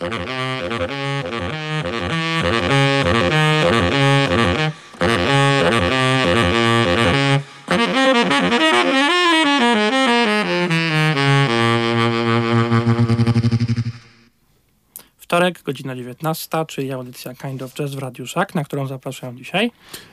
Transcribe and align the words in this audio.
Wtorek, 0.00 0.12
godzina 15.62 15.96
19, 15.96 16.48
czyli 16.68 16.92
audycja 16.92 17.34
Kind 17.34 17.62
of 17.62 17.74
Jazz 17.74 17.94
w 17.94 17.98
Radiu 17.98 18.26
Szak, 18.26 18.54
na 18.54 18.64
którą 18.64 18.86
zapraszam 18.86 19.38
dzisiaj. 19.38 19.70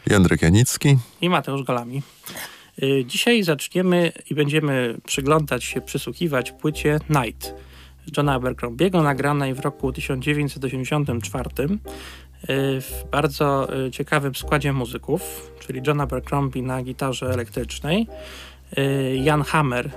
Jędrek 0.08 0.42
Janicki. 0.42 0.98
I 1.22 1.30
Mateusz 1.30 1.64
Golami. 1.64 2.02
Y, 2.84 3.04
dzisiaj 3.06 3.44
zaczniemy 3.44 4.12
i 4.30 4.36
będziemy 4.36 4.98
przyglądać 5.06 5.64
się, 5.64 5.82
przysłuchiwać 5.82 6.52
płycie 6.52 7.00
Night 7.10 7.67
Johna 8.18 8.34
Abercrombiego, 8.34 9.04
nagranej 9.04 9.54
w 9.54 9.60
roku 9.60 9.92
1984 9.92 11.50
y, 11.50 11.78
w 12.82 13.06
bardzo 13.12 13.78
y, 13.86 13.92
ciekawym 13.92 14.36
składzie 14.36 14.74
muzyków, 14.74 15.52
czyli 15.60 15.82
John 15.88 16.02
Abercrombie 16.02 16.62
na 16.62 16.84
gitarze 16.84 17.30
elektrycznej, 17.30 18.08
Jan 19.24 19.42
Hammer 19.42 19.92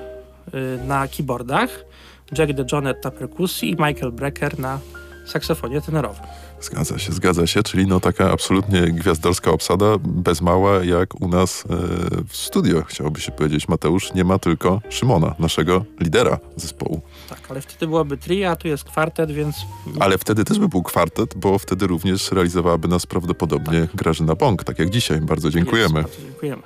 na 0.87 1.09
keyboardach, 1.09 1.85
Jack 2.39 2.53
DeJohnette 2.53 3.01
na 3.05 3.11
perkusji 3.11 3.71
i 3.71 3.73
Michael 3.73 4.13
Brecker 4.13 4.59
na 4.59 4.79
saksofonie 5.27 5.81
tenorowym. 5.81 6.23
Zgadza 6.61 6.99
się, 6.99 7.13
zgadza 7.13 7.47
się, 7.47 7.63
czyli 7.63 7.87
no 7.87 8.01
taka 8.01 8.33
absolutnie 8.33 8.83
gwiazdorska 8.83 9.51
obsada, 9.51 9.87
bez 9.99 10.41
mała 10.41 10.85
jak 10.85 11.21
u 11.21 11.29
nas 11.29 11.65
e, 11.65 11.77
w 12.29 12.37
studio, 12.37 12.83
chciałoby 12.83 13.21
się 13.21 13.33
powiedzieć. 13.33 13.69
Mateusz 13.69 14.15
nie 14.15 14.25
ma 14.25 14.39
tylko 14.39 14.81
Szymona, 14.89 15.35
naszego 15.39 15.85
lidera 16.01 16.39
zespołu. 16.57 17.01
Tak, 17.29 17.41
ale 17.49 17.61
wtedy 17.61 17.87
byłoby 17.87 18.17
trio, 18.17 18.51
a 18.51 18.57
tu 18.57 18.69
jest 18.69 18.85
kwartet, 18.85 19.33
więc... 19.33 19.57
Ale 20.01 20.19
wtedy 20.19 20.45
też 20.45 20.59
by 20.59 20.69
był 20.69 20.83
kwartet, 20.83 21.35
bo 21.37 21.59
wtedy 21.59 21.87
również 21.87 22.33
realizowałaby 22.33 22.89
nas 22.89 23.07
prawdopodobnie 23.07 23.81
tak. 23.81 23.97
Grażyna 23.97 24.35
Bąk, 24.35 24.65
tak 24.65 24.79
jak 24.79 24.91
dzisiaj. 24.91 25.21
Bardzo 25.21 25.51
dziękujemy. 25.51 26.01
Jest, 26.01 26.11
bardzo 26.11 26.23
dziękujemy. 26.23 26.63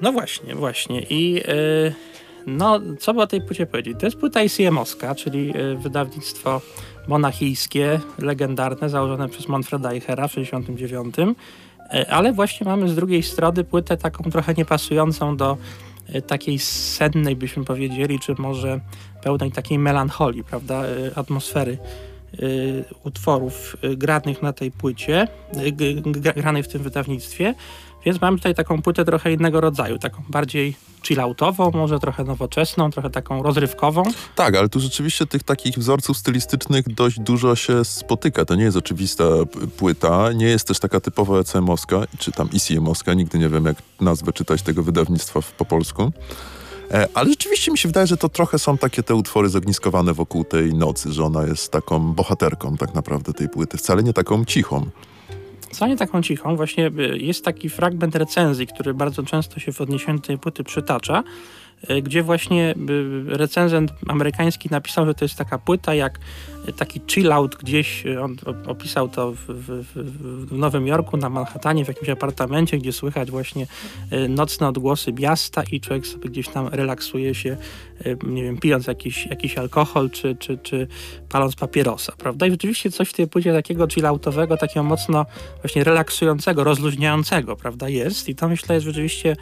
No 0.00 0.12
właśnie, 0.12 0.54
właśnie 0.54 1.02
i... 1.02 1.32
Yy... 1.32 1.94
No, 2.46 2.80
co 2.98 3.14
by 3.14 3.22
o 3.22 3.26
tej 3.26 3.40
płycie 3.40 3.66
powiedzieć? 3.66 3.96
To 4.00 4.06
jest 4.06 4.18
płyta 4.18 4.40
ICM-owska, 4.40 5.14
czyli 5.14 5.56
y, 5.56 5.76
wydawnictwo 5.76 6.60
monachijskie, 7.08 8.00
legendarne, 8.18 8.88
założone 8.88 9.28
przez 9.28 9.48
Manfreda 9.48 9.90
Eichera 9.90 10.28
w 10.28 10.34
1969. 10.34 11.36
E, 11.90 12.10
ale 12.10 12.32
właśnie 12.32 12.66
mamy 12.66 12.88
z 12.88 12.94
drugiej 12.94 13.22
strony 13.22 13.64
płytę 13.64 13.96
taką 13.96 14.30
trochę 14.30 14.54
niepasującą 14.54 15.36
do 15.36 15.56
e, 16.08 16.22
takiej 16.22 16.58
sennej, 16.58 17.36
byśmy 17.36 17.64
powiedzieli, 17.64 18.20
czy 18.20 18.34
może 18.38 18.80
pełnej 19.22 19.52
takiej 19.52 19.78
melancholii, 19.78 20.44
prawda, 20.44 20.84
e, 20.84 21.18
atmosfery 21.18 21.78
utworów 23.04 23.76
granych 23.96 24.42
na 24.42 24.52
tej 24.52 24.70
płycie, 24.70 25.28
granej 26.36 26.62
w 26.62 26.68
tym 26.68 26.82
wydawnictwie. 26.82 27.54
Więc 28.04 28.20
mamy 28.20 28.36
tutaj 28.36 28.54
taką 28.54 28.82
płytę 28.82 29.04
trochę 29.04 29.32
innego 29.32 29.60
rodzaju, 29.60 29.98
taką 29.98 30.22
bardziej 30.28 30.74
chilloutową, 31.04 31.70
może 31.74 31.98
trochę 31.98 32.24
nowoczesną, 32.24 32.90
trochę 32.90 33.10
taką 33.10 33.42
rozrywkową. 33.42 34.02
Tak, 34.34 34.56
ale 34.56 34.68
tu 34.68 34.80
rzeczywiście 34.80 35.26
tych 35.26 35.42
takich 35.42 35.78
wzorców 35.78 36.18
stylistycznych 36.18 36.94
dość 36.94 37.20
dużo 37.20 37.56
się 37.56 37.84
spotyka. 37.84 38.44
To 38.44 38.54
nie 38.54 38.64
jest 38.64 38.76
oczywista 38.76 39.24
płyta, 39.76 40.32
nie 40.32 40.46
jest 40.46 40.68
też 40.68 40.78
taka 40.78 41.00
typowa 41.00 41.38
ECM-owska, 41.38 42.04
czy 42.18 42.32
tam 42.32 42.48
ECM-owska, 42.48 43.16
nigdy 43.16 43.38
nie 43.38 43.48
wiem 43.48 43.64
jak 43.64 43.76
nazwę 44.00 44.32
czytać 44.32 44.62
tego 44.62 44.82
wydawnictwa 44.82 45.40
po 45.58 45.64
polsku. 45.64 46.12
E, 46.90 47.08
ale 47.14 47.30
rzeczywiście 47.30 47.72
mi 47.72 47.78
się 47.78 47.88
wydaje, 47.88 48.06
że 48.06 48.16
to 48.16 48.28
trochę 48.28 48.58
są 48.58 48.78
takie 48.78 49.02
te 49.02 49.14
utwory 49.14 49.48
zogniskowane 49.48 50.14
wokół 50.14 50.44
tej 50.44 50.74
nocy, 50.74 51.12
że 51.12 51.24
ona 51.24 51.46
jest 51.46 51.72
taką 51.72 52.12
bohaterką 52.12 52.76
tak 52.76 52.94
naprawdę 52.94 53.32
tej 53.32 53.48
płyty, 53.48 53.78
wcale 53.78 54.02
nie 54.02 54.12
taką 54.12 54.44
cichą. 54.44 54.86
Wcale 55.74 55.96
taką 55.96 56.22
cichą. 56.22 56.56
Właśnie 56.56 56.86
y, 56.86 57.18
jest 57.18 57.44
taki 57.44 57.70
fragment 57.70 58.16
recenzji, 58.16 58.66
który 58.66 58.94
bardzo 58.94 59.22
często 59.22 59.60
się 59.60 59.72
w 59.72 59.80
odniesieniu 59.80 60.18
do 60.18 60.26
tej 60.26 60.38
płyty 60.38 60.64
przytacza, 60.64 61.22
gdzie 62.02 62.22
właśnie 62.22 62.74
y, 62.90 63.36
recenzent 63.36 63.92
amerykański 64.08 64.68
napisał, 64.70 65.06
że 65.06 65.14
to 65.14 65.24
jest 65.24 65.36
taka 65.36 65.58
płyta 65.58 65.94
jak 65.94 66.18
taki 66.72 67.00
chill-out 67.00 67.56
gdzieś, 67.56 68.04
on 68.22 68.36
opisał 68.66 69.08
to 69.08 69.32
w, 69.32 69.38
w, 69.38 69.84
w, 70.48 70.52
Nowym 70.52 70.86
Jorku, 70.86 71.16
na 71.16 71.28
Manhattanie, 71.28 71.84
w 71.84 71.88
jakimś 71.88 72.08
apartamencie, 72.08 72.78
gdzie 72.78 72.92
słychać 72.92 73.30
właśnie 73.30 73.66
nocne 74.28 74.68
odgłosy 74.68 75.12
miasta 75.12 75.62
i 75.72 75.80
człowiek 75.80 76.06
sobie 76.06 76.28
gdzieś 76.28 76.48
tam 76.48 76.68
relaksuje 76.68 77.34
się, 77.34 77.56
nie 78.26 78.42
wiem, 78.42 78.58
pijąc 78.58 78.86
jakiś, 78.86 79.26
jakiś 79.26 79.58
alkohol, 79.58 80.10
czy, 80.10 80.36
czy, 80.36 80.58
czy 80.58 80.86
paląc 81.28 81.56
papierosa, 81.56 82.12
prawda? 82.18 82.46
I 82.46 82.50
rzeczywiście 82.50 82.90
coś 82.90 83.08
w 83.08 83.12
tej 83.12 83.28
płycie 83.28 83.52
takiego 83.52 83.86
chilloutowego, 83.88 84.56
takiego 84.56 84.84
mocno 84.84 85.26
właśnie 85.62 85.84
relaksującego, 85.84 86.64
rozluźniającego, 86.64 87.56
prawda, 87.56 87.88
jest 87.88 88.28
i 88.28 88.34
to 88.34 88.48
myślę 88.48 88.74
jest 88.74 88.86
rzeczywiście 88.86 89.36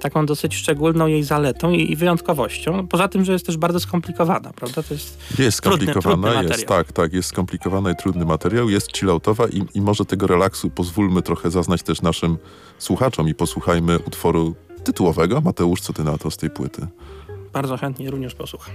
taką 0.00 0.26
dosyć 0.26 0.54
szczególną 0.54 1.06
jej 1.06 1.22
zaletą 1.22 1.70
i, 1.70 1.92
i, 1.92 1.96
wyjątkowością. 1.96 2.86
Poza 2.88 3.08
tym, 3.08 3.24
że 3.24 3.32
jest 3.32 3.46
też 3.46 3.56
bardzo 3.56 3.80
skomplikowana, 3.80 4.52
prawda? 4.52 4.82
To 4.82 4.94
jest 4.94 5.38
Jest 5.38 5.56
skomplikowana, 5.56 6.32
trudny, 6.32 6.48
jest, 6.48 6.66
tak, 6.66 6.92
tak, 6.92 7.12
jest 7.12 7.28
skomplikowana 7.28 7.90
i 7.90 7.96
trudny 7.96 8.24
materiał, 8.24 8.70
jest 8.70 8.96
chilloutowa 8.96 9.48
i, 9.48 9.64
i 9.74 9.80
może 9.80 10.04
tego 10.04 10.26
relaksu 10.26 10.70
pozwólmy 10.70 11.22
trochę 11.22 11.50
zaznać 11.50 11.82
też 11.82 12.02
naszym 12.02 12.38
słuchaczom 12.78 13.28
i 13.28 13.34
posłuchajmy 13.34 13.98
utworu 13.98 14.54
tytułowego. 14.84 15.40
Mateusz, 15.40 15.80
co 15.80 15.92
ty 15.92 16.04
na 16.04 16.18
to 16.18 16.30
z 16.30 16.36
tej 16.36 16.50
płyty? 16.50 16.86
Bardzo 17.52 17.76
chętnie 17.76 18.10
również 18.10 18.34
posłucham. 18.34 18.74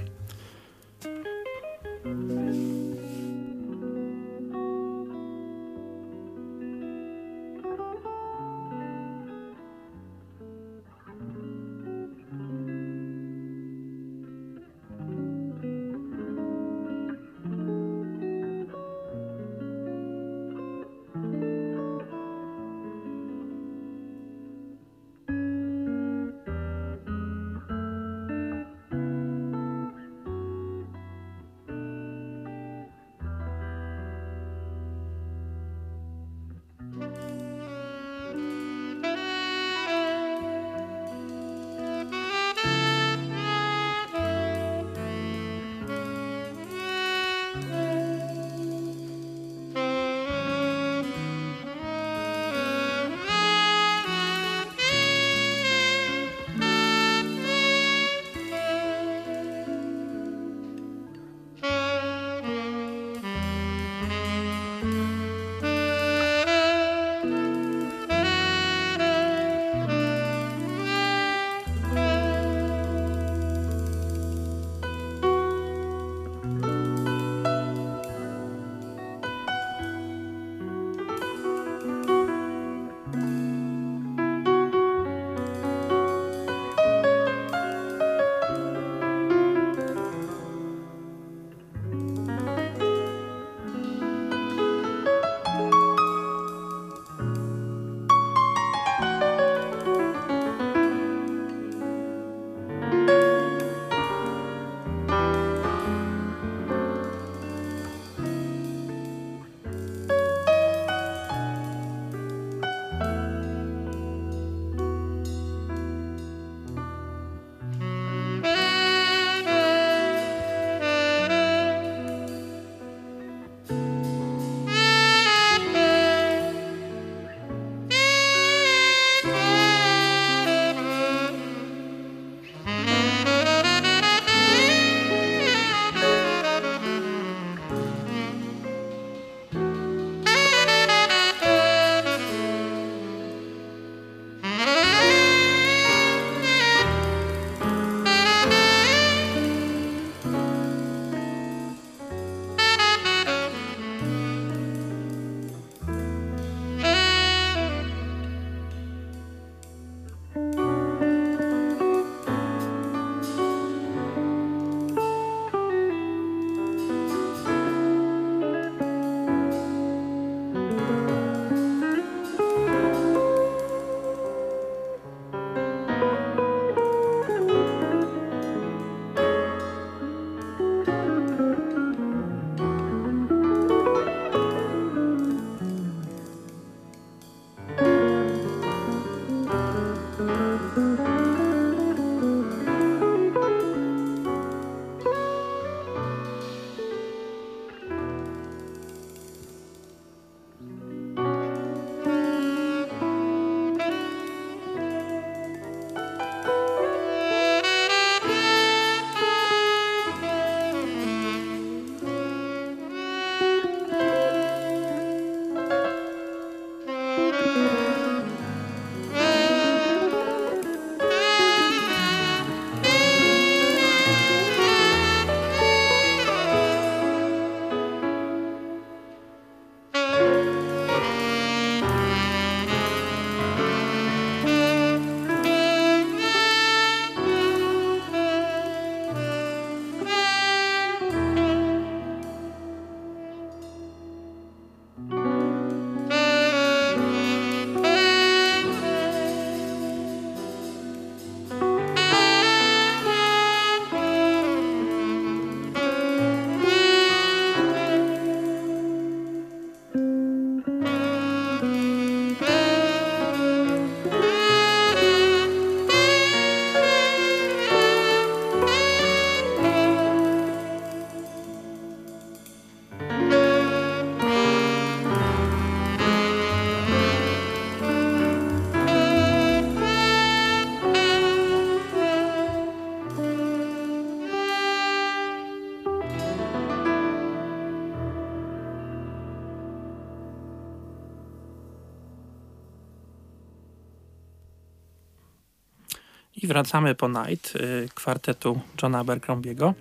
Wracamy 296.50 296.96
po 296.96 297.08
Night 297.08 297.56
y, 297.56 297.90
kwartetu 297.96 298.60
Johna 298.84 299.00
Abercrombiego. 299.00 299.74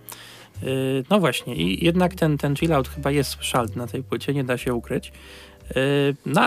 Y, 0.63 1.05
no 1.11 1.21
właśnie, 1.21 1.55
i 1.55 1.85
jednak 1.85 2.15
ten, 2.15 2.39
ten 2.39 2.57
chill 2.57 2.73
out 2.73 2.89
chyba 2.89 3.11
jest 3.11 3.31
słyszalny 3.31 3.77
na 3.77 3.87
tej 3.87 4.03
płycie, 4.03 4.35
nie 4.35 4.45
da 4.45 4.59
się 4.59 4.75
ukryć. 4.75 5.13
Y, 5.77 6.17
no, 6.27 6.41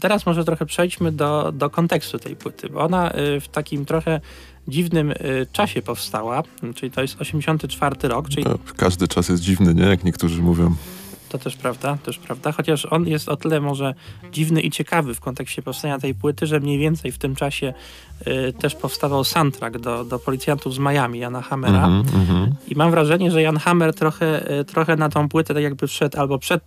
teraz 0.00 0.26
może 0.26 0.44
trochę 0.44 0.66
przejdźmy 0.66 1.12
do, 1.12 1.52
do 1.52 1.70
kontekstu 1.70 2.18
tej 2.18 2.36
płyty, 2.36 2.68
bo 2.68 2.80
ona 2.80 3.12
w 3.40 3.48
takim 3.48 3.84
trochę 3.84 4.20
dziwnym 4.68 5.14
czasie 5.52 5.82
powstała, 5.82 6.42
czyli 6.74 6.92
to 6.92 7.02
jest 7.02 7.20
84 7.20 8.08
rok, 8.08 8.28
czyli... 8.28 8.44
No, 8.44 8.58
każdy 8.76 9.08
czas 9.08 9.28
jest 9.28 9.42
dziwny, 9.42 9.74
nie? 9.74 9.84
Jak 9.84 10.04
niektórzy 10.04 10.42
mówią. 10.42 10.74
To 11.32 11.38
też 11.38 11.56
prawda, 11.56 11.98
też 12.04 12.18
prawda. 12.18 12.52
Chociaż 12.52 12.86
on 12.90 13.06
jest 13.06 13.28
o 13.28 13.36
tyle 13.36 13.60
może 13.60 13.94
dziwny 14.32 14.60
i 14.60 14.70
ciekawy 14.70 15.14
w 15.14 15.20
kontekście 15.20 15.62
powstania 15.62 15.98
tej 15.98 16.14
płyty, 16.14 16.46
że 16.46 16.60
mniej 16.60 16.78
więcej 16.78 17.12
w 17.12 17.18
tym 17.18 17.34
czasie 17.34 17.74
y, 18.26 18.52
też 18.52 18.74
powstawał 18.74 19.24
soundtrack 19.24 19.78
do, 19.78 20.04
do 20.04 20.18
Policjantów 20.18 20.74
z 20.74 20.78
Miami, 20.78 21.18
Jana 21.18 21.42
Hammera. 21.42 21.86
Mm 21.86 22.02
-hmm. 22.02 22.46
I 22.68 22.76
mam 22.76 22.90
wrażenie, 22.90 23.30
że 23.30 23.42
Jan 23.42 23.56
Hammer 23.56 23.94
trochę, 23.94 24.60
y, 24.60 24.64
trochę 24.64 24.96
na 24.96 25.08
tą 25.08 25.28
płytę 25.28 25.54
tak 25.54 25.62
jakby 25.62 25.86
wszedł 25.86 26.20
albo 26.20 26.38
przed, 26.38 26.62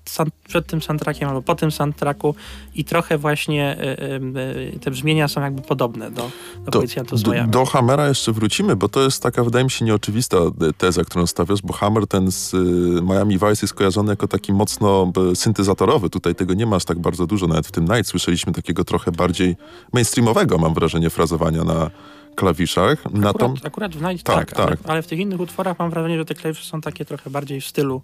przed 0.48 0.68
tym 0.68 0.82
soundtrackiem, 0.82 1.30
albo 1.30 1.42
po 1.42 1.56
tym 1.56 1.72
soundtracku 1.72 2.36
i 2.76 2.86
trochę 2.86 3.18
właśnie 3.18 3.78
y, 3.80 4.76
y, 4.76 4.80
te 4.80 4.92
brzmienia 4.92 5.28
są 5.28 5.42
jakby 5.42 5.62
podobne 5.62 6.12
do, 6.12 6.32
do, 6.66 6.72
Policjantów 6.72 7.20
z 7.20 7.28
Miami. 7.28 7.52
Do, 7.52 7.60
do 7.60 7.66
Hammera 7.66 8.08
jeszcze 8.08 8.32
wrócimy, 8.32 8.76
bo 8.76 8.90
to 8.90 9.02
jest 9.02 9.24
taka, 9.24 9.44
wydaje 9.44 9.66
mi 9.66 9.72
się, 9.72 9.86
nieoczywista 9.86 10.38
teza, 10.78 11.04
którą 11.04 11.28
stawiasz, 11.28 11.62
bo 11.62 11.74
Hammer 11.74 12.08
ten 12.08 12.32
z 12.32 12.54
y, 12.54 12.58
Miami 13.02 13.34
Vice 13.34 13.48
jest 13.62 13.74
kojarzony 13.74 14.12
jako 14.12 14.28
taki 14.28 14.54
mocno 14.56 15.12
syntezatorowy. 15.36 16.10
Tutaj 16.10 16.36
tego 16.36 16.54
nie 16.54 16.66
masz 16.66 16.86
tak 16.86 17.00
bardzo 17.00 17.28
dużo. 17.28 17.48
Nawet 17.48 17.68
w 17.68 17.72
tym 17.72 17.84
Night 17.86 18.08
słyszeliśmy 18.08 18.54
takiego 18.54 18.84
trochę 18.84 19.12
bardziej 19.12 19.56
mainstreamowego, 19.94 20.58
mam 20.58 20.74
wrażenie, 20.74 21.10
frazowania 21.10 21.64
na 21.64 21.92
klawiszach. 22.36 23.06
Akurat, 23.06 23.38
tom... 23.38 23.56
akurat 23.64 23.96
w 23.96 24.02
Night 24.02 24.24
tak, 24.24 24.52
tak, 24.52 24.68
ale, 24.68 24.78
ale, 24.86 25.02
w 25.02 25.08
tych 25.08 25.20
innych 25.20 25.40
utworach 25.40 25.80
mam 25.80 25.90
wrażenie, 25.90 26.18
że 26.18 26.26
te 26.26 26.36
klawisze 26.36 26.66
są 26.66 26.82
takie 26.82 27.06
trochę 27.06 27.30
bardziej 27.30 27.62
w 27.62 27.68
stylu 27.68 28.02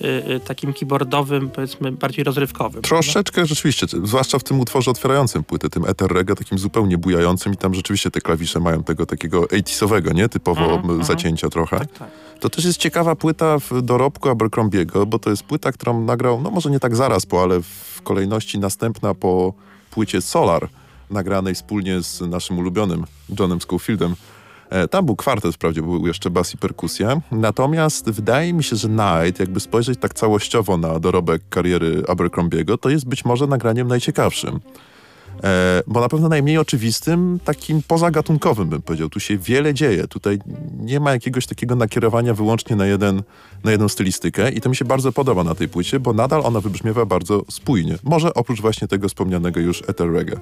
y, 0.00 0.06
y, 0.06 0.40
takim 0.40 0.72
keyboardowym, 0.72 1.50
powiedzmy 1.50 1.92
bardziej 1.92 2.24
rozrywkowym. 2.24 2.82
Troszeczkę 2.82 3.34
prawda? 3.34 3.48
rzeczywiście, 3.48 3.86
zwłaszcza 4.04 4.38
w 4.38 4.44
tym 4.44 4.60
utworze 4.60 4.90
otwierającym 4.90 5.44
płytę, 5.44 5.70
tym 5.70 5.84
Ether 5.84 6.12
Reggae, 6.12 6.34
takim 6.34 6.58
zupełnie 6.58 6.98
bujającym 6.98 7.52
i 7.52 7.56
tam 7.56 7.74
rzeczywiście 7.74 8.10
te 8.10 8.20
klawisze 8.20 8.60
mają 8.60 8.82
tego 8.82 9.06
takiego 9.06 9.48
80 9.48 10.14
nie? 10.14 10.28
Typowo 10.28 10.74
mm, 10.74 11.04
zacięcia 11.04 11.46
mm. 11.46 11.50
trochę. 11.50 11.78
Tak, 11.78 11.92
tak. 11.98 12.08
To 12.40 12.50
też 12.50 12.64
jest 12.64 12.78
ciekawa 12.78 13.16
płyta 13.16 13.58
w 13.58 13.82
dorobku 13.82 14.28
Abercrombiego, 14.28 15.06
bo 15.06 15.18
to 15.18 15.30
jest 15.30 15.42
płyta, 15.42 15.72
którą 15.72 16.00
nagrał, 16.00 16.40
no 16.40 16.50
może 16.50 16.70
nie 16.70 16.80
tak 16.80 16.96
zaraz 16.96 17.26
po, 17.26 17.42
ale 17.42 17.60
w 17.62 18.02
kolejności 18.02 18.58
następna 18.58 19.14
po 19.14 19.54
płycie 19.90 20.20
Solar, 20.20 20.68
nagranej 21.10 21.54
wspólnie 21.54 22.02
z 22.02 22.20
naszym 22.20 22.58
ulubionym 22.58 23.04
Johnem 23.38 23.60
Schofieldem. 23.60 24.14
E, 24.70 24.88
tam 24.88 25.06
był 25.06 25.16
kwartet, 25.16 25.54
wprawdzie 25.54 25.82
był 25.82 26.06
jeszcze 26.06 26.30
bas 26.30 26.54
i 26.54 26.58
perkusja. 26.58 27.20
Natomiast 27.32 28.10
wydaje 28.10 28.52
mi 28.52 28.64
się, 28.64 28.76
że 28.76 28.88
Night, 28.88 29.40
jakby 29.40 29.60
spojrzeć 29.60 29.98
tak 30.00 30.14
całościowo 30.14 30.76
na 30.76 31.00
dorobek 31.00 31.42
kariery 31.50 32.02
Abercrombiego, 32.08 32.78
to 32.78 32.90
jest 32.90 33.08
być 33.08 33.24
może 33.24 33.46
nagraniem 33.46 33.88
najciekawszym. 33.88 34.60
E, 35.44 35.82
bo 35.86 36.00
na 36.00 36.08
pewno 36.08 36.28
najmniej 36.28 36.58
oczywistym, 36.58 37.38
takim 37.44 37.82
pozagatunkowym 37.82 38.68
bym 38.68 38.82
powiedział. 38.82 39.08
Tu 39.08 39.20
się 39.20 39.38
wiele 39.38 39.74
dzieje. 39.74 40.08
Tutaj 40.08 40.38
nie 40.78 41.00
ma 41.00 41.12
jakiegoś 41.12 41.46
takiego 41.46 41.76
nakierowania 41.76 42.34
wyłącznie 42.34 42.76
na, 42.76 42.86
jeden, 42.86 43.22
na 43.64 43.70
jedną 43.70 43.88
stylistykę 43.88 44.50
i 44.50 44.60
to 44.60 44.68
mi 44.68 44.76
się 44.76 44.84
bardzo 44.84 45.12
podoba 45.12 45.44
na 45.44 45.54
tej 45.54 45.68
płycie, 45.68 46.00
bo 46.00 46.12
nadal 46.12 46.40
ona 46.44 46.60
wybrzmiewa 46.60 47.06
bardzo 47.06 47.44
spójnie. 47.50 47.98
Może 48.02 48.34
oprócz 48.34 48.60
właśnie 48.60 48.88
tego 48.88 49.08
wspomnianego 49.08 49.60
już 49.60 49.82
Ether 49.88 50.12
Reggae. 50.12 50.40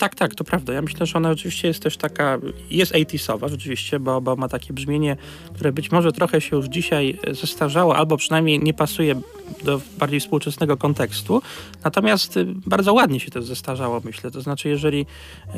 Tak, 0.00 0.14
tak, 0.14 0.34
to 0.34 0.44
prawda. 0.44 0.72
Ja 0.72 0.82
myślę, 0.82 1.06
że 1.06 1.18
ona 1.18 1.30
oczywiście 1.30 1.68
jest 1.68 1.82
też 1.82 1.96
taka, 1.96 2.38
jest 2.70 2.92
80 2.92 3.42
rzeczywiście, 3.46 4.00
bo, 4.00 4.20
bo 4.20 4.36
ma 4.36 4.48
takie 4.48 4.72
brzmienie, 4.72 5.16
które 5.54 5.72
być 5.72 5.92
może 5.92 6.12
trochę 6.12 6.40
się 6.40 6.56
już 6.56 6.66
dzisiaj 6.66 7.18
zestarzało, 7.30 7.96
albo 7.96 8.16
przynajmniej 8.16 8.60
nie 8.60 8.74
pasuje 8.74 9.20
do 9.64 9.80
bardziej 9.98 10.20
współczesnego 10.20 10.76
kontekstu. 10.76 11.42
Natomiast 11.84 12.36
y, 12.36 12.46
bardzo 12.66 12.92
ładnie 12.92 13.20
się 13.20 13.30
to 13.30 13.42
zestarzało, 13.42 14.00
myślę. 14.04 14.30
To 14.30 14.40
znaczy, 14.40 14.68
jeżeli 14.68 15.06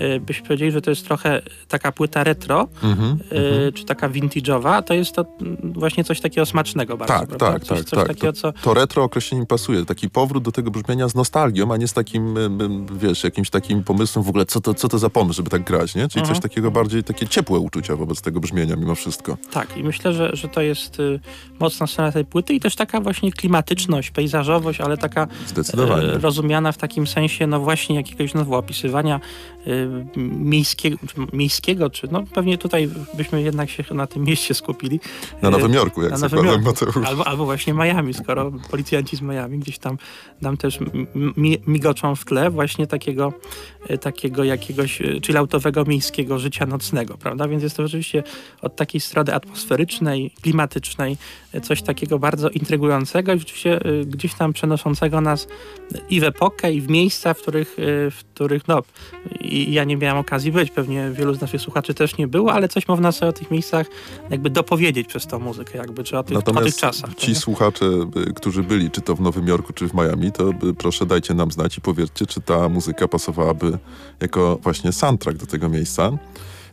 y, 0.02 0.20
byśmy 0.20 0.46
powiedzieli, 0.46 0.72
że 0.72 0.82
to 0.82 0.90
jest 0.90 1.04
trochę 1.04 1.42
taka 1.68 1.92
płyta 1.92 2.25
retro, 2.25 2.68
mm 2.82 2.96
-hmm, 2.96 3.72
czy 3.75 3.84
taka 3.84 4.08
vintage'owa, 4.08 4.82
to 4.82 4.94
jest 4.94 5.14
to 5.14 5.26
mm, 5.40 5.72
właśnie 5.72 6.04
coś 6.04 6.20
takiego 6.20 6.46
smacznego 6.46 6.96
bardzo. 6.96 7.14
Tak, 7.14 7.28
prawda? 7.28 7.52
tak, 7.52 7.64
coś, 7.64 7.78
tak. 7.78 7.88
Coś 7.88 7.99
tak. 7.99 8.08
Takiego, 8.08 8.32
co... 8.32 8.52
to, 8.52 8.75
retro 8.75 9.04
określenie 9.04 9.46
pasuje. 9.46 9.84
Taki 9.84 10.11
powrót 10.11 10.44
do 10.44 10.52
tego 10.52 10.70
brzmienia 10.70 11.08
z 11.08 11.14
nostalgią, 11.14 11.72
a 11.72 11.76
nie 11.76 11.88
z 11.88 11.92
takim, 11.92 12.34
wiesz, 12.99 13.25
jakimś 13.25 13.50
takim 13.50 13.84
pomysłem 13.84 14.25
w 14.25 14.31
ogóle, 14.32 14.46
co 14.46 14.60
to, 14.60 14.74
co 14.74 14.88
to 14.88 14.98
za 14.98 15.10
pomysł, 15.10 15.36
żeby 15.36 15.50
tak 15.50 15.64
grać, 15.64 15.94
nie? 15.94 16.08
Czyli 16.08 16.20
mhm. 16.20 16.34
coś 16.34 16.42
takiego 16.42 16.70
bardziej, 16.70 17.04
takie 17.04 17.28
ciepłe 17.28 17.58
uczucia 17.58 17.96
wobec 17.96 18.22
tego 18.22 18.40
brzmienia 18.40 18.76
mimo 18.76 18.94
wszystko. 18.94 19.36
Tak, 19.50 19.76
i 19.76 19.84
myślę, 19.84 20.12
że, 20.12 20.30
że 20.32 20.48
to 20.48 20.60
jest 20.60 21.00
y, 21.00 21.20
mocna 21.60 21.86
scena 21.86 22.12
tej 22.12 22.24
płyty 22.24 22.54
i 22.54 22.60
też 22.60 22.76
taka 22.76 23.00
właśnie 23.00 23.32
klimatyczność, 23.32 24.10
pejzażowość, 24.10 24.80
ale 24.80 24.96
taka 24.96 25.26
Zdecydowanie. 25.46 26.14
Y, 26.14 26.18
rozumiana 26.18 26.72
w 26.72 26.78
takim 26.78 27.06
sensie, 27.06 27.46
no 27.46 27.60
właśnie 27.60 27.96
jakiegoś 27.96 28.30
znowu 28.30 28.54
opisywania 28.54 29.20
miejskiego, 30.16 30.97
miejskiego, 31.33 31.90
czy 31.90 32.09
no 32.11 32.25
pewnie 32.35 32.59
tutaj 32.59 32.88
byśmy 33.16 33.42
jednak 33.42 33.71
się 33.71 33.85
na 33.95 34.07
tym 34.07 34.25
mieście 34.25 34.54
skupili. 34.54 35.00
Na 35.42 35.50
Nowym 35.50 35.75
Jorku, 35.75 36.02
jak 36.02 36.12
na 36.12 36.19
Nowym 36.19 36.47
Jorku. 36.47 36.64
Mateusz. 36.64 36.97
Albo, 37.07 37.26
albo 37.26 37.45
właśnie 37.45 37.73
Miami, 37.75 38.14
skoro 38.14 38.52
policjanci 38.71 39.16
z 39.16 39.21
Miami 39.21 39.59
gdzieś 39.59 39.78
tam 39.78 39.99
nam 40.40 40.57
też 40.57 40.78
migoczą 41.66 42.16
w 42.16 42.25
tle 42.25 42.50
właśnie 42.50 42.87
takiego, 42.87 43.33
takiego 44.00 44.45
jakiegoś 44.45 45.02
chilloutowego 45.26 45.85
miejskiego 45.85 46.38
życia 46.38 46.66
nocnego, 46.66 47.19
prawda? 47.19 47.49
Więc 47.49 47.62
jest 47.62 47.76
to 47.76 47.83
rzeczywiście 47.83 48.23
od 48.62 48.76
takiej 48.76 49.00
strony 49.00 49.35
atmosferycznej, 49.35 50.31
klimatycznej 50.42 51.16
coś 51.61 51.82
takiego 51.82 52.18
bardzo 52.18 52.49
intrygującego 52.49 53.32
i 53.32 53.38
rzeczywiście 53.38 53.80
e, 53.85 54.04
gdzieś 54.04 54.35
tam 54.35 54.52
przenoszącego 54.52 55.21
nas 55.21 55.47
i 56.11 56.21
w 56.21 56.25
epokę, 56.25 56.73
i 56.73 56.80
w 56.80 56.88
miejsca, 56.88 57.35
w 57.35 57.38
których, 57.38 57.75
w 58.11 58.18
których 58.35 58.68
no, 58.68 58.82
i 59.40 59.73
ja 59.73 59.85
nie 59.85 59.97
miałem 59.97 60.18
okazji 60.18 60.52
być, 60.52 60.71
pewnie 60.71 61.11
wielu 61.11 61.35
z 61.35 61.40
naszych 61.40 61.61
słuchaczy 61.61 61.94
też 61.94 62.18
nie 62.18 62.28
było, 62.28 62.52
ale 62.52 62.68
coś 62.68 62.88
można 62.88 63.12
sobie 63.12 63.28
o 63.28 63.32
tych 63.32 63.50
miejscach 63.50 63.87
jakby 64.30 64.50
dopowiedzieć 64.50 65.06
przez 65.09 65.26
tą 65.26 65.38
muzykę, 65.38 65.78
jakby, 65.78 66.04
czy 66.04 66.18
o 66.18 66.23
tych, 66.23 66.38
o 66.38 66.42
tych 66.42 66.76
czasach. 66.76 67.14
ci 67.14 67.35
słuchacze, 67.35 67.87
którzy 68.35 68.62
byli, 68.62 68.90
czy 68.90 69.00
to 69.00 69.16
w 69.16 69.21
Nowym 69.21 69.49
Jorku, 69.49 69.73
czy 69.73 69.88
w 69.88 69.94
Miami, 69.94 70.32
to 70.32 70.50
proszę 70.78 71.06
dajcie 71.06 71.35
nam 71.35 71.50
znać 71.50 71.78
i 71.78 71.80
powiedzcie, 71.80 72.26
czy 72.26 72.40
ta 72.40 72.68
muzyka 72.68 73.09
pasowałaby 73.09 73.78
jako 74.21 74.59
właśnie 74.62 74.92
soundtrack 74.92 75.38
do 75.38 75.47
tego 75.47 75.68
miejsca. 75.68 76.12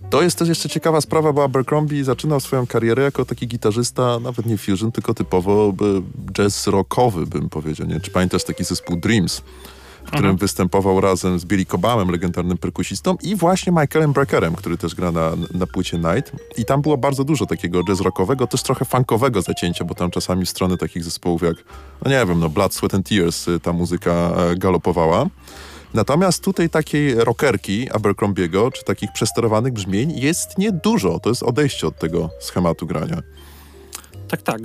To 0.10 0.22
jest 0.22 0.40
też 0.40 0.50
jeszcze 0.50 0.70
ciekawa 0.70 1.02
sprawa, 1.02 1.34
bo 1.34 1.44
Abercrombie 1.44 2.04
zaczynał 2.04 2.40
swoją 2.40 2.68
karierę 2.68 3.04
jako 3.04 3.26
taki 3.26 3.48
gitarzysta, 3.48 4.20
nawet 4.20 4.46
nie 4.46 4.58
fusion, 4.58 4.92
tylko 4.92 5.14
typowo 5.14 5.74
jazz 6.34 6.68
rockowy, 6.68 7.26
bym 7.26 7.50
powiedział. 7.50 7.88
Nie? 7.88 8.00
Czy 8.00 8.12
pamiętasz 8.12 8.44
taki 8.44 8.64
zespół 8.64 8.98
Dreams, 8.98 9.42
w 10.06 10.12
którym 10.12 10.30
Aha. 10.30 10.38
występował 10.40 11.02
razem 11.02 11.40
z 11.40 11.46
Billy 11.46 11.66
Cobhamem, 11.66 12.10
legendarnym 12.10 12.58
perkusistą 12.58 13.18
i 13.22 13.36
właśnie 13.36 13.72
Michaelem 13.72 14.14
Brackerem, 14.14 14.56
który 14.56 14.78
też 14.78 14.96
gra 14.96 15.12
na, 15.12 15.32
na 15.54 15.68
płycie 15.68 15.98
Night. 15.98 16.32
I 16.58 16.66
tam 16.66 16.82
było 16.82 16.98
bardzo 16.98 17.24
dużo 17.24 17.46
takiego 17.46 17.84
jazz 17.84 18.02
rockowego, 18.02 18.48
też 18.48 18.64
trochę 18.64 18.86
funkowego 18.86 19.42
zacięcia, 19.42 19.86
bo 19.86 19.96
tam 19.96 20.12
czasami 20.12 20.46
w 20.46 20.50
stronę 20.50 20.78
takich 20.78 21.04
zespołów 21.04 21.42
jak, 21.42 21.56
no 22.06 22.12
nie 22.12 22.26
wiem, 22.26 22.40
no 22.40 22.50
Blood, 22.50 22.74
Sweat 22.74 22.94
and 22.94 23.10
Tears 23.10 23.48
y, 23.48 23.60
ta 23.60 23.74
muzyka 23.74 24.12
e, 24.12 24.56
galopowała. 24.56 25.26
Natomiast 25.94 26.44
tutaj 26.44 26.70
takiej 26.70 27.16
rockerki 27.16 27.92
Abercrombiego, 27.92 28.72
czy 28.72 28.84
takich 28.84 29.12
przesterowanych 29.12 29.74
brzmień 29.74 30.20
jest 30.20 30.58
niedużo. 30.58 31.20
To 31.20 31.30
jest 31.30 31.44
odejście 31.44 31.88
od 31.88 32.00
tego 32.00 32.30
schematu 32.40 32.86
grania. 32.86 33.22
Tak, 34.28 34.42
tak. 34.42 34.62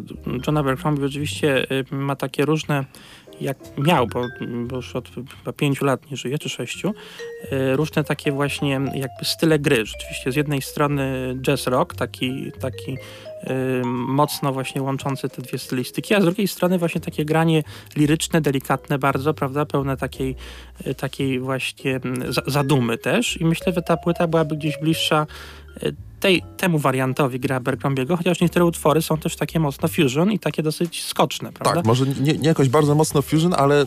John 0.47 0.57
Abercrombie 0.57 1.05
oczywiście 1.05 1.67
y, 1.73 1.85
ma 1.91 2.17
takie 2.17 2.45
różne 2.45 2.85
jak 3.41 3.57
miał, 3.79 4.07
bo, 4.07 4.25
bo 4.67 4.77
już 4.77 4.97
od 4.97 5.09
chyba 5.09 5.53
pięciu 5.53 5.85
lat 5.85 6.11
nie 6.11 6.17
żyje, 6.17 6.39
czy 6.39 6.49
sześciu, 6.49 6.95
y, 7.53 7.77
różne 7.77 8.05
takie 8.05 8.33
właśnie 8.33 8.71
jakby 8.95 9.25
style 9.25 9.59
gry. 9.59 9.87
Rzeczywiście 9.87 10.33
z 10.33 10.37
jednej 10.37 10.63
strony 10.63 11.35
jazz 11.43 11.67
rock, 11.67 11.95
taki, 11.95 12.53
taki 12.61 12.97
mocno 13.85 14.53
właśnie 14.53 14.83
łączący 14.83 15.29
te 15.29 15.43
dwie 15.43 15.59
stylistyki, 15.59 16.15
a 16.15 16.21
z 16.21 16.25
drugiej 16.25 16.49
strony 16.49 16.79
właśnie 16.79 17.01
takie 17.01 17.25
granie 17.25 17.63
liryczne, 17.97 18.41
delikatne 18.41 18.99
bardzo, 18.99 19.35
prawda, 19.35 19.67
pełne 19.67 19.97
takiej, 19.97 20.37
y, 20.87 20.95
takiej 20.95 21.41
właśnie 21.41 22.01
zadumy 22.47 22.99
też. 22.99 23.41
I 23.41 23.45
myślę, 23.45 23.73
że 23.73 23.83
ta 23.83 23.97
płyta 23.97 24.27
byłaby 24.27 24.57
gdzieś 24.57 24.79
bliższa 24.79 25.27
y, 25.83 25.95
tej, 26.25 26.43
temu 26.57 26.79
wariantowi 26.79 27.41
gra 27.41 27.57
Abercrombiego, 27.57 28.17
chociaż 28.17 28.41
niektóre 28.41 28.65
utwory 28.65 29.03
są 29.03 29.17
też 29.17 29.37
takie 29.37 29.61
mocno 29.61 29.89
fusion 29.89 30.33
i 30.33 30.39
takie 30.39 30.63
dosyć 30.63 31.05
skoczne, 31.05 31.53
prawda? 31.53 31.75
Tak, 31.75 31.87
może 31.87 32.07
nie, 32.07 32.33
nie 32.33 32.49
jakoś 32.49 32.69
bardzo 32.69 32.95
mocno 32.95 33.23
fusion, 33.23 33.55
ale 33.55 33.83
y, 33.83 33.87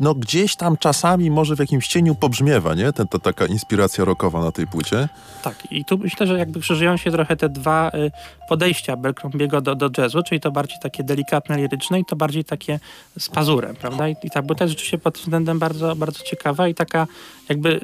no 0.00 0.14
gdzieś 0.14 0.56
tam 0.56 0.76
czasami 0.76 1.30
może 1.30 1.56
w 1.56 1.58
jakimś 1.58 1.88
cieniu 1.88 2.14
pobrzmiewa, 2.14 2.74
nie? 2.74 2.92
Ten, 2.92 3.08
ta 3.08 3.18
taka 3.18 3.46
inspiracja 3.46 4.04
rockowa 4.04 4.40
na 4.40 4.52
tej 4.52 4.66
płycie. 4.66 5.08
Tak, 5.42 5.72
i 5.72 5.84
tu 5.84 5.98
myślę, 5.98 6.26
że 6.26 6.38
jakby 6.38 6.60
krzyżują 6.60 6.96
się 6.96 7.10
trochę 7.10 7.36
te 7.36 7.48
dwa 7.48 7.90
y, 7.94 8.10
podejścia 8.48 8.92
Abercrombiego 8.92 9.60
do, 9.60 9.74
do 9.74 9.90
jazzu, 9.98 10.22
czyli 10.22 10.40
to 10.40 10.50
bardziej 10.50 10.78
takie 10.82 11.04
delikatne, 11.04 11.56
liryczne 11.56 12.00
i 12.00 12.04
to 12.04 12.16
bardziej 12.16 12.44
takie 12.44 12.80
z 13.18 13.28
pazurem, 13.28 13.76
prawda? 13.76 14.08
I, 14.08 14.16
i 14.22 14.30
ta 14.30 14.42
płyta 14.42 14.64
jest 14.64 14.72
rzeczywiście 14.72 14.98
pod 14.98 15.18
względem 15.18 15.58
bardzo, 15.58 15.96
bardzo 15.96 16.24
ciekawa 16.24 16.68
i 16.68 16.74
taka 16.74 17.06
jakby 17.48 17.80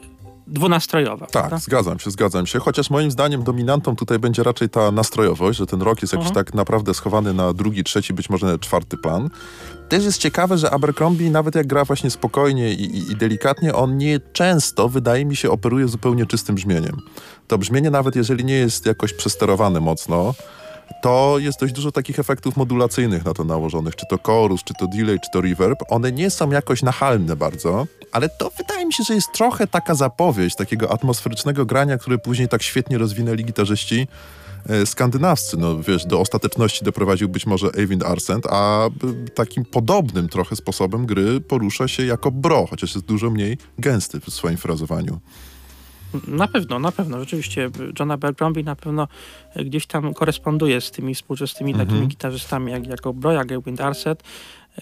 dwunastrojowa. 0.47 1.27
Tak, 1.27 1.31
prawda? 1.31 1.59
zgadzam 1.59 1.99
się, 1.99 2.11
zgadzam 2.11 2.47
się. 2.47 2.59
Chociaż 2.59 2.91
moim 2.91 3.11
zdaniem 3.11 3.43
dominantą 3.43 3.97
tutaj 3.97 4.19
będzie 4.19 4.43
raczej 4.43 4.69
ta 4.69 4.91
nastrojowość, 4.91 5.59
że 5.59 5.67
ten 5.67 5.83
rok 5.83 6.03
jest 6.03 6.13
jakiś 6.13 6.29
Mhm. 6.29 6.45
tak 6.47 6.55
naprawdę 6.55 6.95
schowany 6.95 7.35
na 7.35 7.53
drugi, 7.53 7.85
trzeci, 7.85 8.15
być 8.15 8.31
może 8.31 8.59
czwarty 8.59 8.97
plan. 8.97 9.31
Też 9.89 10.05
jest 10.05 10.19
ciekawe, 10.19 10.59
że 10.59 10.71
Abercrombie, 10.71 11.31
nawet 11.31 11.55
jak 11.55 11.67
gra 11.67 11.85
właśnie 11.85 12.11
spokojnie 12.11 12.73
i, 12.73 12.83
i, 12.83 13.13
i 13.13 13.17
delikatnie, 13.17 13.75
on 13.75 13.97
nie 13.99 14.21
często, 14.33 14.89
wydaje 14.89 15.25
mi 15.25 15.37
się, 15.37 15.51
operuje 15.51 15.89
zupełnie 15.89 16.27
czystym 16.27 16.55
brzmieniem. 16.55 16.97
To 17.49 17.59
brzmienie, 17.59 17.91
nawet 17.91 18.17
jeżeli 18.17 18.45
nie 18.45 18.55
jest 18.55 18.87
jakoś 18.87 19.13
przesterowane 19.13 19.81
mocno, 19.81 20.35
to 21.03 21.37
jest 21.39 21.61
dość 21.61 21.73
dużo 21.73 21.93
takich 21.93 22.19
efektów 22.19 22.57
modulacyjnych 22.57 23.25
na 23.25 23.35
to 23.35 23.45
nałożonych, 23.45 23.97
czy 23.97 24.07
to 24.07 24.19
chorus, 24.23 24.65
czy 24.65 24.75
to 24.75 24.87
delay, 24.87 25.21
czy 25.21 25.31
to 25.33 25.41
reverb. 25.41 25.79
One 25.89 26.13
nie 26.13 26.31
są 26.31 26.51
jakoś 26.51 26.83
nachalne 26.83 27.37
bardzo, 27.37 27.87
ale 28.13 28.29
to 28.29 28.51
wydaje 28.59 28.87
mi 28.87 28.93
się, 28.93 29.05
że 29.05 29.15
jest 29.15 29.33
trochę 29.33 29.67
taka 29.67 29.95
zapowiedź 29.95 30.57
takiego 30.57 30.93
atmosferycznego 30.93 31.67
grania, 31.67 31.99
które 31.99 32.19
później 32.19 32.49
tak 32.49 32.63
świetnie 32.63 32.99
rozwinęli 32.99 33.45
gitarzyści 33.45 34.09
e, 34.69 34.87
skandynawscy. 34.87 35.57
No 35.57 35.79
wiesz, 35.79 36.07
do 36.07 36.21
ostateczności 36.21 36.85
doprowadził 36.85 37.29
być 37.29 37.47
może 37.47 37.69
Eivind 37.79 38.05
Arsent, 38.05 38.47
a 38.51 38.89
takim 39.35 39.65
podobnym 39.65 40.29
trochę 40.29 40.57
sposobem 40.57 41.07
gry 41.07 41.41
porusza 41.41 41.89
się 41.89 42.07
jako 42.07 42.31
bro, 42.31 42.67
chociaż 42.71 42.95
jest 42.95 43.07
dużo 43.07 43.31
mniej 43.31 43.59
gęsty 43.79 44.21
w 44.21 44.31
swoim 44.31 44.57
frazowaniu. 44.57 45.21
Na 46.29 46.49
pewno, 46.49 46.79
na 46.79 46.93
pewno. 46.93 47.21
Rzeczywiście 47.21 47.71
John 48.01 48.11
Abercrombie 48.11 48.65
na 48.65 48.77
pewno 48.77 49.09
e, 49.55 49.65
gdzieś 49.65 49.87
tam 49.87 50.15
koresponduje 50.15 50.81
z 50.81 50.91
tymi 50.91 51.15
współczesnymi 51.15 51.73
Mhm. 51.73 51.89
takimi 51.89 52.09
gitarzystami 52.09 52.73
jak, 52.73 52.87
jako 52.87 53.13
Bro, 53.13 53.33
jak 53.33 53.65
Wind 53.65 53.81
Arset. 53.81 54.23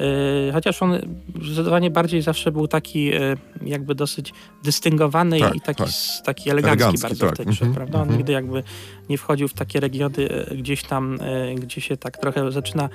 E, 0.01 0.53
chociaż 0.53 0.83
on 0.83 0.99
zdecydowanie 1.43 1.91
bardziej 1.91 2.23
zawsze 2.23 2.53
był 2.53 2.69
taki 2.69 3.13
e, 3.15 3.37
jakby 3.63 3.95
dosyć 3.95 4.33
dystyngowany 4.65 5.41
Tak, 5.41 5.55
i 5.55 5.61
taki, 5.61 5.83
tak. 5.83 5.93
taki 6.25 6.51
elegancki, 6.51 6.83
Elegancki, 6.83 7.03
bardzo 7.03 7.27
tak. 7.27 7.35
w 7.35 7.37
tej 7.37 7.47
grze, 7.47 7.67
Mhm, 7.67 7.75
prawda? 7.75 7.99
On 7.99 8.03
mhm. 8.03 8.19
nigdy 8.19 8.33
jakby 8.33 8.63
nie 9.09 9.19
wchodził 9.19 9.49
w 9.49 9.55
takie 9.55 9.81
regiony 9.81 10.29
e, 10.31 10.57
gdzieś 10.57 10.83
tam, 10.83 11.19
gdzie 11.57 11.81
się 11.81 11.97
tak 11.97 12.19
trochę 12.19 12.53
zaczyna 12.53 12.89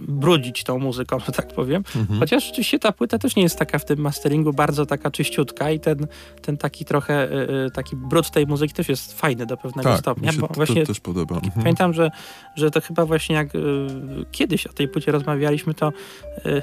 brudzić 0.00 0.64
tą 0.64 0.78
muzyką, 0.78 1.18
że 1.18 1.32
tak 1.32 1.48
powiem. 1.54 1.84
Mhm. 1.96 2.20
Chociaż 2.20 2.46
rzeczywiście 2.46 2.78
ta 2.78 2.92
płyta 2.92 3.18
też 3.18 3.36
nie 3.36 3.42
jest 3.42 3.58
taka 3.58 3.78
w 3.78 3.84
tym 3.84 3.98
masteringu 3.98 4.52
bardzo 4.52 4.86
taka 4.86 5.10
czyściutka 5.10 5.70
i 5.70 5.80
ten, 5.80 6.06
ten 6.42 6.56
taki 6.56 6.84
trochę, 6.84 7.28
taki 7.74 7.96
brud 7.96 8.30
tej 8.30 8.46
muzyki 8.46 8.74
też 8.74 8.88
jest 8.88 9.20
fajny 9.20 9.46
do 9.46 9.56
pewnego 9.56 9.90
Tak, 9.90 9.98
stopnia, 9.98 10.28
mi 10.28 10.34
się 10.34 10.40
bo 10.40 10.48
to 10.48 10.54
właśnie 10.54 10.86
też 10.86 11.00
podoba. 11.00 11.34
Mhm. 11.34 11.52
pamiętam, 11.54 11.92
że, 11.92 12.10
że 12.56 12.70
to 12.70 12.80
chyba 12.80 13.06
właśnie 13.06 13.36
jak 13.36 13.48
kiedyś 14.32 14.66
o 14.66 14.72
tej 14.72 14.88
płycie 14.88 15.12
rozmawialiśmy, 15.12 15.74
to 15.74 15.92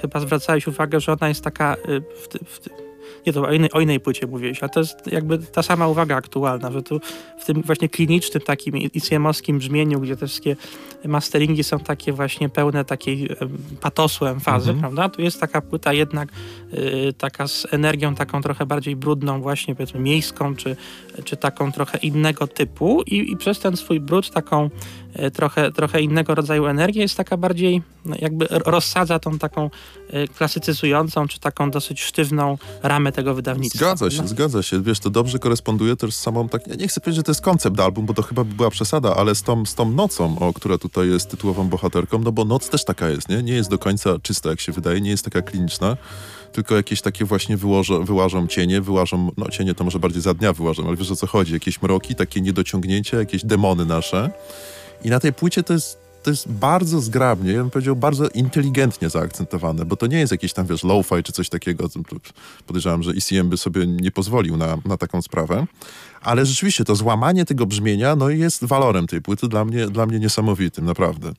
chyba 0.02 0.20
zwracałeś 0.20 0.68
uwagę, 0.68 1.00
że 1.00 1.14
ona 1.14 1.28
jest 1.28 1.44
taka 1.44 1.76
y, 1.76 2.02
w, 2.02 2.28
w, 2.46 2.60
nie 3.28 3.34
to 3.34 3.42
o 3.42 3.52
innej, 3.54 3.72
o 3.72 3.80
innej 3.82 4.00
płycie 4.00 4.28
mówiłeś, 4.28 4.64
ale 4.64 4.70
to 4.70 4.80
jest 4.80 5.08
jakby 5.12 5.38
ta 5.38 5.64
sama 5.64 5.88
uwaga 5.88 6.16
aktualna, 6.16 6.72
że 6.72 6.84
tu 6.84 7.00
w 7.40 7.46
tym 7.46 7.62
właśnie 7.62 7.90
klinicznym 7.90 8.44
takim 8.44 8.74
ICM-owskim 8.76 9.58
brzmieniu, 9.58 10.00
gdzie 10.00 10.18
te 10.18 10.28
wszystkie 10.28 10.56
masteringi 11.06 11.64
są 11.64 11.80
takie 11.80 12.14
właśnie 12.14 12.50
pełne 12.50 12.86
takiej 12.86 13.30
patosu 13.82 14.26
emfazy, 14.26 14.70
Mhm. 14.72 14.80
prawda? 14.80 15.16
Tu 15.16 15.22
jest 15.22 15.40
taka 15.42 15.62
płyta 15.62 15.94
jednak 15.94 16.30
y, 16.74 17.14
taka 17.18 17.48
z 17.48 17.68
energią 17.72 18.16
taką 18.16 18.42
trochę 18.42 18.66
bardziej 18.66 18.96
brudną 18.96 19.42
właśnie 19.42 19.76
powiedzmy 19.76 20.00
miejską, 20.00 20.56
czy, 20.56 20.76
czy 21.26 21.38
taką 21.38 21.72
trochę 21.72 21.98
innego 21.98 22.48
typu 22.48 23.02
i, 23.02 23.32
i 23.32 23.38
przez 23.38 23.60
ten 23.60 23.78
swój 23.78 24.00
brud 24.00 24.32
taką 24.32 24.70
y, 25.20 25.32
trochę, 25.32 25.72
trochę 25.72 26.02
innego 26.02 26.36
rodzaju 26.36 26.66
energię 26.66 27.02
jest 27.02 27.18
taka 27.18 27.38
bardziej 27.38 27.82
no, 28.06 28.16
jakby 28.20 28.48
rozsadza 28.50 29.20
tą 29.20 29.40
taką 29.40 29.70
y, 30.14 30.28
klasycyzującą, 30.28 31.28
czy 31.28 31.40
taką 31.40 31.72
dosyć 31.72 32.02
sztywną 32.02 32.58
ramę 32.84 33.12
tego 33.12 33.34
wydawnictwa. 33.34 33.80
Zgadza 33.80 34.12
się, 34.12 34.22
No. 34.22 34.28
zgadza 34.28 34.64
się. 34.64 34.84
Wiesz, 34.84 35.00
to 35.00 35.10
dobrze 35.10 35.40
koresponduje 35.40 35.96
też 35.96 36.14
z 36.14 36.20
samą, 36.22 36.50
tak, 36.50 36.68
ja 36.68 36.76
nie 36.76 36.88
chcę 36.88 37.02
powiedzieć, 37.02 37.16
że 37.16 37.24
to 37.24 37.32
jest 37.32 37.42
koncept 37.42 37.80
album, 37.80 38.06
bo 38.06 38.14
to 38.14 38.22
chyba 38.22 38.44
by 38.44 38.56
była 38.56 38.70
przesada, 38.70 39.16
ale 39.16 39.36
z 39.36 39.44
tą, 39.44 39.66
z 39.66 39.76
tą 39.76 39.92
nocą, 39.92 40.40
o, 40.40 40.54
która 40.54 40.78
tutaj 40.78 41.10
jest 41.10 41.30
tytułową 41.32 41.70
bohaterką, 41.70 42.20
no 42.20 42.32
bo 42.32 42.46
noc 42.46 42.70
też 42.70 42.86
taka 42.86 43.10
jest, 43.10 43.30
nie? 43.30 43.44
Nie 43.44 43.54
jest 43.54 43.70
do 43.70 43.78
końca 43.78 44.20
czysta, 44.22 44.50
jak 44.50 44.62
się 44.62 44.72
wydaje, 44.72 45.02
nie 45.02 45.10
jest 45.10 45.26
taka 45.26 45.42
kliniczna, 45.42 45.98
tylko 46.52 46.76
jakieś 46.76 47.02
takie 47.02 47.26
właśnie 47.26 47.58
wyłożą, 47.58 48.06
wyłażą 48.06 48.48
cienie, 48.48 48.82
wyłażą, 48.82 49.32
no 49.38 49.50
cienie 49.50 49.74
to 49.74 49.84
może 49.84 50.00
bardziej 50.00 50.22
za 50.22 50.34
dnia 50.34 50.54
wyłażą, 50.54 50.88
ale 50.88 50.98
wiesz 50.98 51.12
o 51.12 51.16
co 51.16 51.28
chodzi, 51.28 51.54
jakieś 51.54 51.82
mroki, 51.82 52.16
takie 52.16 52.42
niedociągnięcia, 52.42 53.18
jakieś 53.18 53.46
demony 53.46 53.86
nasze. 53.86 54.30
I 55.04 55.10
na 55.10 55.20
tej 55.20 55.34
płycie 55.34 55.64
to 55.64 55.74
jest 55.74 56.10
to 56.24 56.30
jest 56.30 56.52
bardzo 56.52 57.02
zgrabnie, 57.02 57.52
ja 57.52 57.60
bym 57.60 57.70
powiedział 57.70 57.96
bardzo 57.96 58.28
inteligentnie 58.28 59.10
zaakcentowane, 59.10 59.86
bo 59.86 59.96
to 59.96 60.08
nie 60.08 60.20
jest 60.20 60.32
jakiś 60.32 60.54
tam, 60.54 60.68
wiesz, 60.68 60.84
lo-fi 60.84 61.24
czy 61.24 61.32
coś 61.32 61.50
takiego. 61.50 61.90
Podejrzewam, 62.68 63.04
że 63.04 63.12
ECM 63.12 63.50
by 63.50 63.58
sobie 63.58 63.88
nie 63.88 64.12
pozwolił 64.12 64.58
na, 64.58 64.78
na 64.86 64.98
taką 64.98 65.22
sprawę. 65.22 65.66
Ale 66.22 66.46
rzeczywiście 66.46 66.86
to 66.86 66.96
złamanie 66.96 67.46
tego 67.46 67.66
brzmienia 67.66 68.16
no, 68.16 68.30
jest 68.30 68.66
walorem 68.66 69.08
tej 69.08 69.22
płyty 69.22 69.48
dla 69.48 69.66
mnie, 69.66 69.88
dla 69.88 70.06
mnie 70.06 70.20
niesamowitym, 70.20 70.86
naprawdę. 70.86 71.34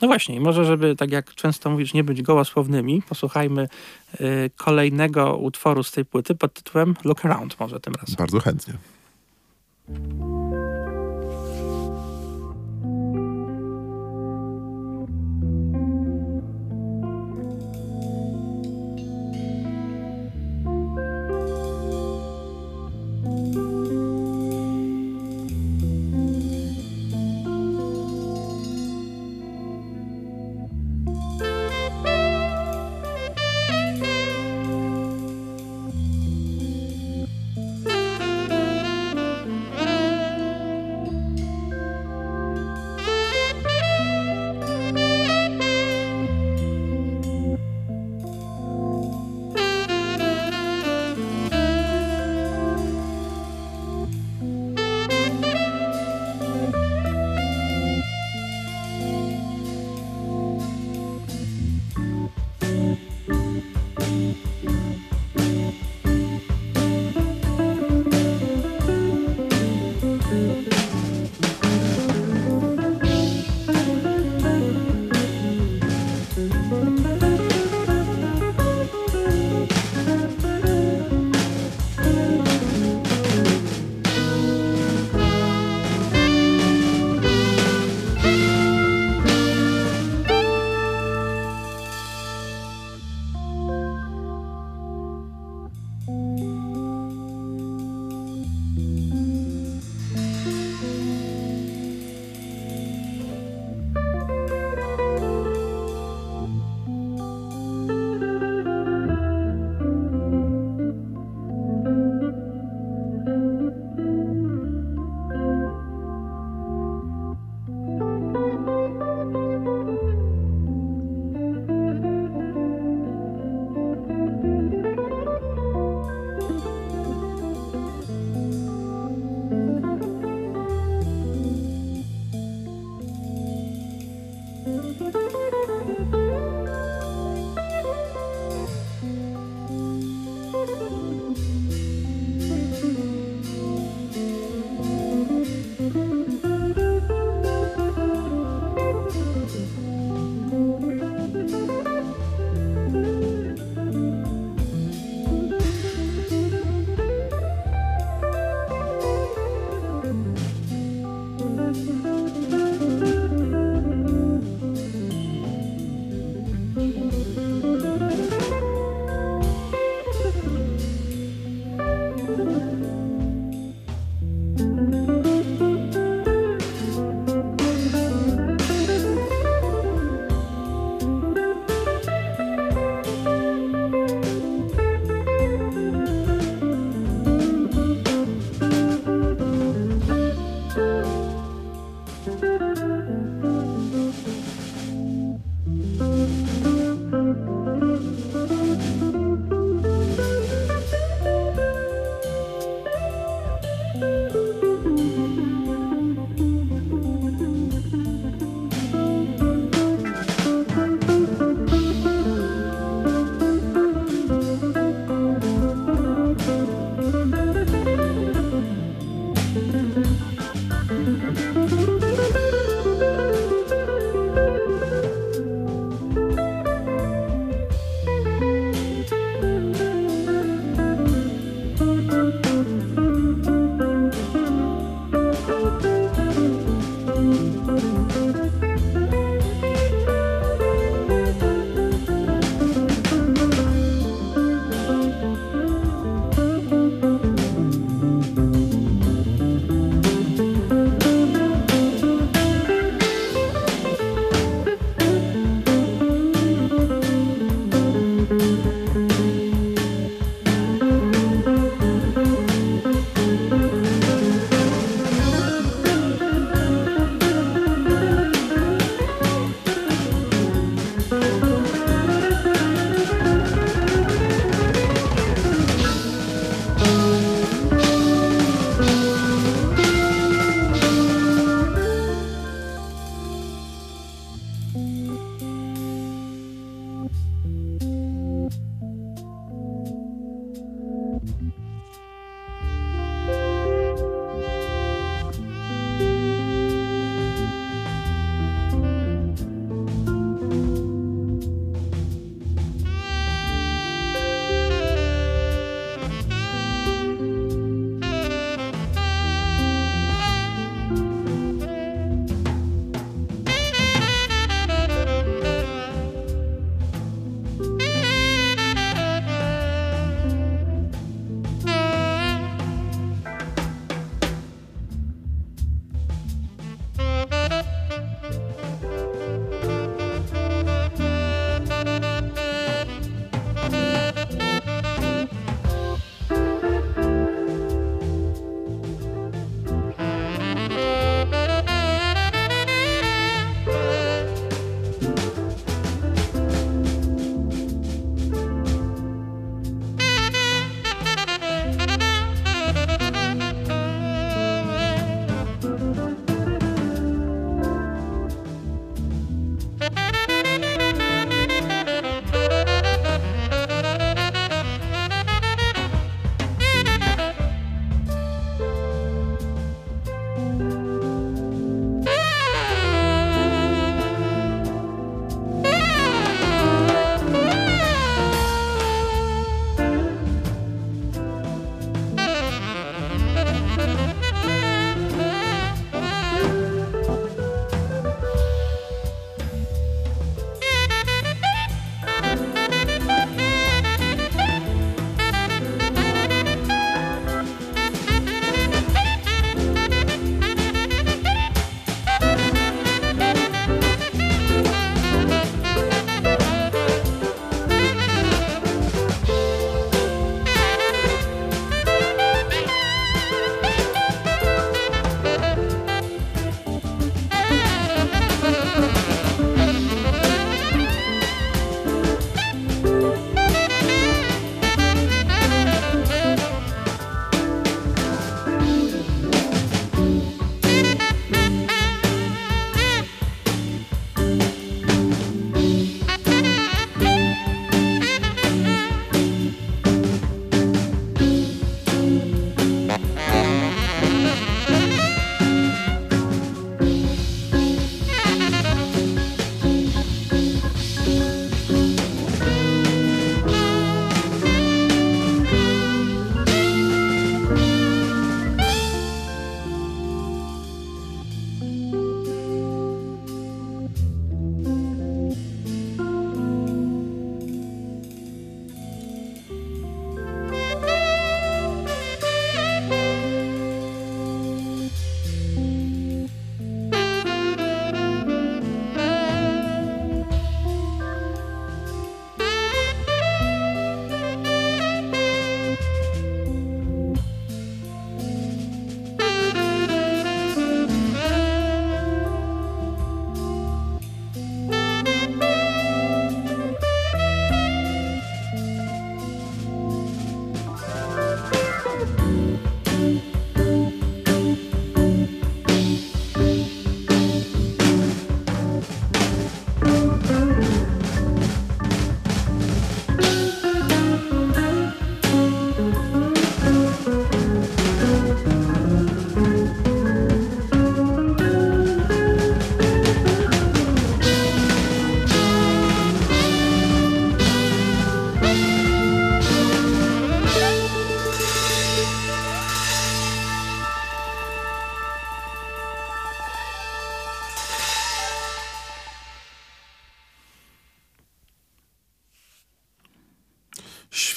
No 0.00 0.08
właśnie, 0.08 0.40
może, 0.40 0.64
żeby 0.64 0.96
tak 0.96 1.10
jak 1.10 1.34
często 1.34 1.70
mówisz, 1.70 1.94
nie 1.94 2.04
być 2.04 2.22
gołosłownymi, 2.22 3.02
posłuchajmy 3.08 3.68
y, 4.20 4.50
kolejnego 4.56 5.36
utworu 5.36 5.82
z 5.82 5.92
tej 5.92 6.04
płyty 6.04 6.34
pod 6.34 6.54
tytułem 6.54 6.96
Look 7.04 7.24
Around 7.24 7.60
może 7.60 7.80
tym 7.80 7.94
razem. 7.94 8.16
Bardzo 8.18 8.40
chętnie. 8.40 8.74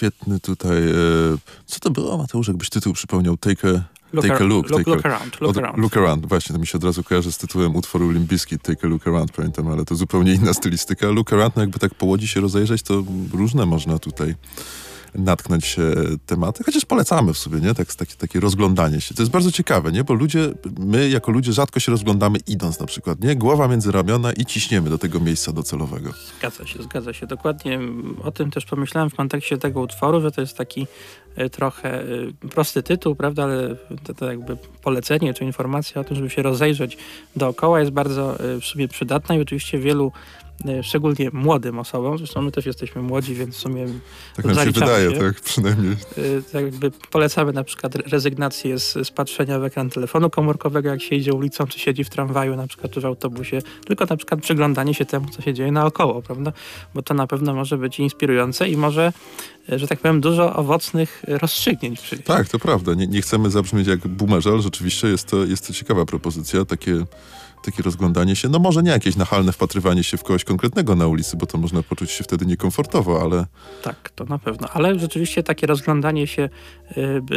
Świetny 0.04 0.40
tutaj. 0.40 0.78
E, 0.78 0.94
co 1.66 1.80
to 1.80 1.90
było, 1.92 2.18
Mateusz, 2.18 2.48
jakbyś 2.48 2.70
tytuł 2.70 2.94
przypomniał? 2.94 3.38
Take 3.38 3.70
a, 3.70 3.84
Look, 4.14 4.26
take 4.28 4.40
a 4.40 4.44
look. 4.44 4.70
look, 4.70 4.80
take 4.84 4.92
look 4.96 5.06
a, 5.06 5.10
around. 5.10 5.42
Look 5.42 5.50
od- 5.52 5.58
around. 5.58 5.78
look 5.78 5.98
around. 5.98 6.26
Właśnie, 6.26 6.54
to 6.54 6.60
mi 6.60 6.68
się 6.68 6.78
od 6.78 6.84
razu 6.84 7.04
kojarzy 7.04 7.32
z 7.32 7.38
tytułem 7.38 7.76
utworu 7.76 8.12
Limbiski, 8.12 8.60
Take 8.60 8.88
a 8.88 8.90
look 8.90 9.08
around, 9.08 9.32
pamiętam, 9.32 9.68
ale 9.68 9.86
to 9.86 9.96
zupełnie 9.96 10.34
inna 10.34 10.54
stylistyka. 10.54 11.08
Look 11.08 11.34
around, 11.34 11.56
no 11.56 11.62
jakby 11.62 11.80
tak 11.80 11.96
po 11.96 12.06
łodzi 12.06 12.28
się 12.28 12.42
rozejrzeć, 12.42 12.82
to 12.84 13.04
różne 13.34 13.66
można 13.66 14.00
tutaj 14.00 14.36
natknąć 15.16 15.66
się 15.66 15.92
tematy, 16.26 16.64
chociaż 16.64 16.86
polecamy 16.86 17.34
w 17.34 17.38
sobie, 17.38 17.60
nie? 17.60 17.74
Tak, 17.74 17.96
takie, 17.96 18.16
takie 18.16 18.40
rozglądanie 18.40 19.02
się. 19.02 19.16
To 19.16 19.22
jest 19.22 19.32
bardzo 19.32 19.52
ciekawe, 19.52 19.92
nie? 19.92 20.04
Bo 20.04 20.14
ludzie, 20.14 20.50
my 20.80 21.10
jako 21.10 21.32
ludzie 21.32 21.54
rzadko 21.54 21.80
się 21.80 21.92
rozglądamy 21.92 22.40
idąc 22.48 22.80
na 22.80 22.86
przykład, 22.86 23.22
nie? 23.22 23.36
Głowa 23.36 23.68
między 23.68 23.92
ramiona 23.92 24.34
i 24.34 24.46
ciśniemy 24.46 24.90
do 24.90 24.98
tego 24.98 25.20
miejsca 25.20 25.52
docelowego. 25.52 26.12
Zgadza 26.40 26.68
się, 26.68 26.84
zgadza 26.84 27.14
się. 27.14 27.28
Dokładnie 27.28 27.80
o 28.24 28.32
tym 28.32 28.52
też 28.52 28.66
pomyślałem 28.66 29.10
w 29.10 29.16
kontekście 29.16 29.58
tego 29.58 29.82
utworu, 29.82 30.22
że 30.22 30.32
to 30.32 30.42
jest 30.42 30.58
taki 30.58 30.88
e, 31.36 31.50
trochę 31.50 32.02
e, 32.02 32.06
prosty 32.50 32.84
tytuł, 32.84 33.16
prawda, 33.16 33.44
ale 33.44 33.76
to, 34.04 34.14
to 34.14 34.26
jakby 34.26 34.58
polecenie 34.84 35.34
czy 35.34 35.46
informacja 35.46 36.02
o 36.02 36.04
tym, 36.04 36.16
żeby 36.16 36.30
się 36.30 36.42
rozejrzeć 36.42 36.98
dookoła 37.36 37.80
jest 37.80 37.92
bardzo 37.92 38.40
e, 38.40 38.60
w 38.60 38.66
sumie 38.66 38.88
przydatna 38.88 39.36
i 39.36 39.42
oczywiście 39.42 39.80
wielu 39.80 40.12
e, 40.12 40.43
szczególnie 40.82 41.30
młodym 41.34 41.80
osobom, 41.80 42.18
zresztą 42.18 42.42
my 42.42 42.52
też 42.52 42.66
jesteśmy 42.66 43.02
młodzi, 43.02 43.36
więc 43.36 43.56
w 43.56 43.60
sumie 43.60 43.86
Tak 44.36 44.46
nam 44.46 44.56
się 44.56 44.72
wydaje, 44.72 45.12
się. 45.12 45.20
tak? 45.20 45.42
Przynajmniej. 45.42 45.92
y, 46.18 46.44
tak 46.52 46.64
jakby 46.64 46.92
polecamy 46.92 47.54
na 47.54 47.64
przykład 47.64 47.96
rezygnację 47.96 48.80
z, 48.80 48.94
z 49.08 49.12
patrzenia 49.12 49.60
w 49.60 49.64
ekran 49.64 49.90
telefonu 49.90 50.30
komórkowego, 50.30 50.90
jak 50.90 51.02
się 51.02 51.16
idzie 51.16 51.34
ulicą, 51.34 51.68
czy 51.68 51.80
siedzi 51.80 52.04
w 52.04 52.10
tramwaju 52.10 52.56
na 52.56 52.68
przykład, 52.68 52.92
czy 52.92 53.02
w 53.02 53.06
autobusie, 53.06 53.62
tylko 53.86 54.06
na 54.10 54.18
przykład 54.18 54.42
przyglądanie 54.42 54.94
się 54.94 55.06
temu, 55.06 55.30
co 55.30 55.42
się 55.42 55.54
dzieje 55.54 55.72
naokoło, 55.72 56.22
prawda? 56.22 56.54
Bo 56.94 57.02
to 57.02 57.14
na 57.14 57.28
pewno 57.28 57.54
może 57.54 57.78
być 57.78 58.00
inspirujące 58.00 58.70
i 58.70 58.78
może, 58.78 59.14
y, 59.74 59.80
że 59.80 59.88
tak 59.88 60.00
powiem, 60.00 60.22
dużo 60.22 60.56
owocnych 60.56 61.24
rozstrzygnięć 61.28 62.02
przynieść. 62.02 62.28
Tak, 62.28 62.50
to 62.50 62.60
prawda. 62.60 62.94
Nie, 62.94 63.08
nie 63.08 63.22
chcemy 63.22 63.50
zabrzmieć 63.50 63.88
jak 63.88 64.08
boomerze, 64.08 64.50
ale 64.50 64.62
rzeczywiście 64.62 65.08
jest 65.08 65.28
to, 65.28 65.38
jest 65.46 65.68
to 65.68 65.74
ciekawa 65.74 66.06
propozycja, 66.06 66.66
takie, 66.66 67.06
takie 67.64 67.84
rozglądanie 67.84 68.36
się. 68.36 68.50
No 68.50 68.60
może 68.60 68.84
nie 68.84 68.92
jakieś 68.92 69.16
nachalne 69.16 69.52
wpatrywanie 69.52 70.04
się 70.04 70.18
w 70.18 70.24
kogoś 70.24 70.44
konkretnego 70.44 70.96
na 70.96 71.08
ulicy, 71.08 71.38
bo 71.38 71.46
to 71.46 71.58
można 71.58 71.84
poczuć 71.84 72.12
się 72.12 72.24
wtedy 72.24 72.46
niekomfortowo, 72.46 73.22
ale 73.22 73.46
Tak, 73.84 74.10
to 74.10 74.26
na 74.26 74.40
pewno. 74.40 74.68
Ale 74.74 75.00
rzeczywiście 75.00 75.44
takie 75.44 75.68
rozglądanie 75.68 76.28
się, 76.28 76.50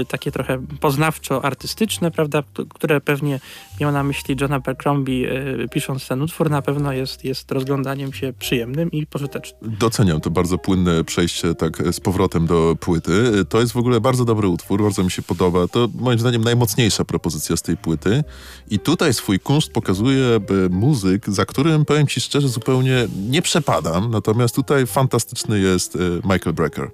y, 0.01 0.05
takie 0.05 0.33
trochę 0.33 0.59
poznawczo-artystyczne, 0.81 2.11
prawda, 2.11 2.43
które 2.75 3.01
pewnie 3.01 3.41
miał 3.81 3.93
na 3.93 4.03
myśli 4.03 4.37
John 4.41 4.53
Abercrombie 4.53 5.27
y, 5.27 5.69
pisząc 5.71 6.09
ten 6.09 6.23
utwór, 6.23 6.51
na 6.51 6.63
pewno 6.63 6.93
jest, 6.93 7.25
jest 7.25 7.53
rozglądaniem 7.53 8.13
się 8.13 8.33
przyjemnym 8.39 8.93
i 8.93 9.07
pożytecznym. 9.07 9.77
doceniam 9.79 10.21
to 10.21 10.31
bardzo 10.31 10.59
płynne 10.59 11.05
przejście 11.05 11.55
tak 11.55 11.93
z 11.93 12.01
powrotem 12.01 12.47
do 12.47 12.77
płyty. 12.81 13.45
To 13.49 13.61
jest 13.61 13.73
w 13.73 13.77
ogóle 13.77 14.01
bardzo 14.01 14.25
dobry 14.25 14.49
utwór, 14.49 14.83
bardzo 14.83 15.05
mi 15.05 15.11
się 15.11 15.23
podoba. 15.23 15.69
To 15.69 15.89
moim 16.01 16.19
zdaniem 16.19 16.45
najmocniejsza 16.45 17.05
propozycja 17.05 17.57
z 17.57 17.63
tej 17.63 17.77
płyty. 17.77 18.25
I 18.71 18.79
tutaj 18.79 19.15
swój 19.15 19.41
kunszt 19.41 19.73
pokazuje 19.73 20.16
e, 20.17 20.69
muzyk, 20.71 21.31
za 21.31 21.45
którym 21.45 21.85
powiem 21.85 22.07
ci 22.07 22.21
szczerze 22.21 22.49
zupełnie 22.49 23.09
nie 23.29 23.43
przepadam. 23.43 24.11
Natomiast 24.11 24.55
tutaj 24.55 24.87
fantastyczny 24.87 25.61
jest 25.61 25.97
e, 25.97 25.99
Michael 26.15 26.55
Brecker. 26.55 26.91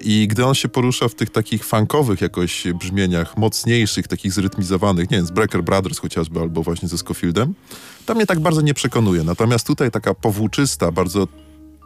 I 0.00 0.28
gdy 0.28 0.46
on 0.46 0.54
się 0.54 0.68
porusza 0.68 1.08
w 1.08 1.14
tych 1.14 1.30
takich 1.30 1.64
funkowych 1.64 2.20
jakoś 2.20 2.66
brzmieniach, 2.74 3.36
mocniejszych, 3.36 4.08
takich 4.08 4.32
zrytmizowanych, 4.32 5.10
nie 5.10 5.16
wiem, 5.16 5.26
z 5.26 5.30
Brecker 5.30 5.62
Brothers 5.62 5.98
chociażby, 5.98 6.40
albo 6.40 6.62
właśnie 6.62 6.88
ze 6.88 6.98
Scofieldem, 6.98 7.54
to 8.06 8.14
mnie 8.14 8.26
tak 8.26 8.40
bardzo 8.40 8.60
nie 8.60 8.74
przekonuje. 8.74 9.24
Natomiast 9.24 9.66
tutaj 9.66 9.90
taka 9.90 10.14
powłóczysta, 10.14 10.92
bardzo, 10.92 11.28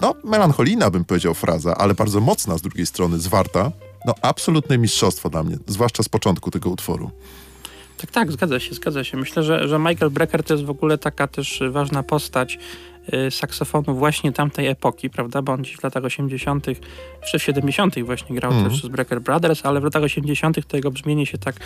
no, 0.01 0.15
melancholijna 0.25 0.91
bym 0.91 1.05
powiedział 1.05 1.35
fraza, 1.35 1.77
ale 1.77 1.95
bardzo 1.95 2.21
mocna 2.21 2.59
z 2.59 2.63
drugiej 2.63 2.87
strony, 2.87 3.19
zwarta, 3.19 3.73
no, 4.07 4.15
absolutne 4.23 4.79
mistrzostwo 4.79 5.31
dla 5.31 5.43
mnie, 5.43 5.59
zwłaszcza 5.67 6.03
z 6.03 6.09
początku 6.09 6.51
tego 6.51 6.71
utworu. 6.71 7.11
Tak, 7.97 8.11
tak, 8.11 8.33
zgadza 8.33 8.61
się, 8.61 8.75
zgadza 8.75 9.05
się. 9.05 9.17
Myślę, 9.17 9.43
że, 9.43 9.69
że 9.69 9.79
Michael 9.79 10.11
Brecker 10.11 10.45
to 10.45 10.55
jest 10.55 10.65
w 10.65 10.71
ogóle 10.71 10.99
taka 10.99 11.27
też 11.27 11.63
ważna 11.71 12.03
postać 12.03 12.59
saksofonu 13.31 13.95
właśnie 13.95 14.33
tamtej 14.33 14.67
epoki, 14.67 15.11
prawda, 15.11 15.43
bo 15.43 15.53
on 15.53 15.63
gdzieś 15.63 15.77
w 15.77 15.83
latach 15.83 16.05
80., 16.05 16.67
czy 17.31 17.39
w 17.39 17.43
70. 17.43 18.03
właśnie 18.05 18.37
grał 18.37 18.53
Mhm. 18.53 18.71
też 18.71 18.83
z 18.83 18.89
Brecker 18.89 19.21
Brothers, 19.21 19.67
ale 19.67 19.81
w 19.81 19.85
latach 19.85 20.03
80. 20.03 20.67
to 20.69 20.77
jego 20.77 20.91
brzmienie 20.91 21.27
się 21.27 21.39
tak 21.39 21.57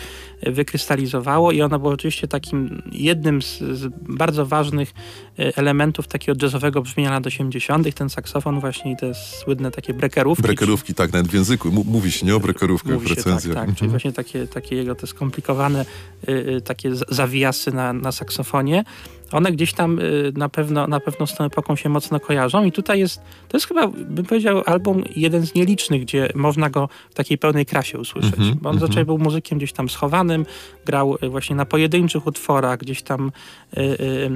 y, 0.47 0.51
wykrystalizowało 0.51 1.51
i 1.51 1.61
ono 1.61 1.79
było 1.79 1.91
oczywiście 1.93 2.27
takim 2.27 2.81
jednym 2.91 3.41
z, 3.41 3.57
z 3.59 3.87
bardzo 4.09 4.45
ważnych 4.45 4.93
y, 5.39 5.55
elementów 5.55 6.07
takiego 6.07 6.37
jazzowego 6.45 6.81
brzmienia 6.81 7.11
lat 7.11 7.27
80., 7.27 7.95
ten 7.95 8.09
saksofon 8.09 8.59
właśnie 8.59 8.91
i 8.91 8.95
te 8.97 9.13
słynne 9.15 9.71
takie 9.71 9.93
breakerówki. 9.93 10.43
Brekerówki, 10.43 10.93
tak, 10.93 11.13
nawet 11.13 11.27
w 11.27 11.33
języku. 11.33 11.67
M- 11.69 11.83
mówi 11.85 12.11
się 12.11 12.25
nie 12.25 12.35
o 12.35 12.39
brekerówkach 12.39 12.97
w 12.99 13.07
tak, 13.07 13.15
recenzjach. 13.17 13.53
tak. 13.55 13.63
Mhm. 13.63 13.75
Czyli 13.75 13.89
właśnie 13.89 14.11
takie, 14.11 14.47
takie 14.47 14.75
jego 14.75 14.95
te 14.95 15.07
skomplikowane 15.07 15.85
y, 16.29 16.31
y, 16.31 16.61
takie 16.61 16.91
zawijasy 17.09 17.71
na, 17.71 17.93
na 17.93 18.11
saksofonie. 18.11 18.83
One 19.31 19.51
gdzieś 19.51 19.73
tam 19.73 19.99
y, 19.99 20.33
na 20.35 20.49
pewno, 20.49 20.87
na 20.87 20.99
pewno 20.99 21.27
z 21.27 21.35
tą 21.35 21.43
epoką 21.43 21.75
się 21.75 21.89
mocno 21.89 22.19
kojarzą 22.19 22.63
i 22.63 22.71
tutaj 22.71 22.99
jest, 22.99 23.21
to 23.47 23.57
jest 23.57 23.67
chyba, 23.67 23.87
bym 23.87 24.25
powiedział, 24.25 24.63
album 24.65 25.03
jeden 25.15 25.45
z 25.45 25.55
nielicznych, 25.55 26.01
gdzie 26.01 26.29
można 26.35 26.69
go 26.69 26.89
w 27.09 27.13
takiej 27.13 27.37
pełnej 27.37 27.65
krasie 27.65 27.97
usłyszeć. 27.97 28.33
Mhm, 28.33 28.57
Bo 28.61 28.69
on 28.69 28.75
mhm. 28.75 28.79
zazwyczaj 28.79 29.05
był 29.05 29.17
muzykiem 29.17 29.57
gdzieś 29.57 29.73
tam 29.73 29.89
schowanym, 29.89 30.45
grał 30.85 31.17
y, 31.23 31.29
właśnie 31.29 31.55
na 31.55 31.65
pojedynczych 31.65 32.27
utworach, 32.27 32.79
gdzieś 32.79 33.01
tam 33.01 33.31
y, 33.77 33.81
y, 33.81 33.83
y, 33.83 34.29